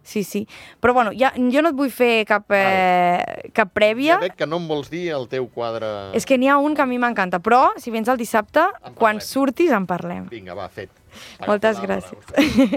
Sí, 0.05 0.23
sí. 0.23 0.47
Però 0.79 0.93
bueno, 0.93 1.09
ja, 1.17 1.31
jo 1.35 1.63
no 1.65 1.71
et 1.73 1.75
vull 1.75 1.89
fer 1.89 2.27
cap, 2.29 2.45
eh, 2.53 3.49
cap 3.57 3.71
prèvia. 3.73 4.19
Ja 4.19 4.21
veig 4.21 4.35
que 4.37 4.45
no 4.45 4.59
em 4.61 4.67
vols 4.69 4.91
dir 4.93 5.07
el 5.17 5.25
teu 5.27 5.47
quadre... 5.49 6.11
És 6.13 6.27
que 6.29 6.37
n'hi 6.37 6.47
ha 6.47 6.59
un 6.61 6.77
que 6.77 6.83
a 6.83 6.85
mi 6.85 6.99
m'encanta, 7.01 7.39
però 7.41 7.71
si 7.81 7.89
vens 7.89 8.07
el 8.13 8.21
dissabte, 8.21 8.67
quan 8.99 9.17
surtis 9.19 9.73
en 9.73 9.87
parlem. 9.89 10.27
Vinga, 10.29 10.53
va, 10.53 10.69
fet. 10.69 10.93
Moltes 11.47 11.81
gràcies. 11.81 12.21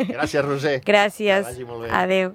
Gràcies, 0.09 0.44
Roser. 0.47 0.79
Gràcies. 0.88 1.44
Que 1.44 1.53
vagi 1.53 1.68
molt 1.68 1.85
bé. 1.85 1.92
Adéu. 1.92 2.33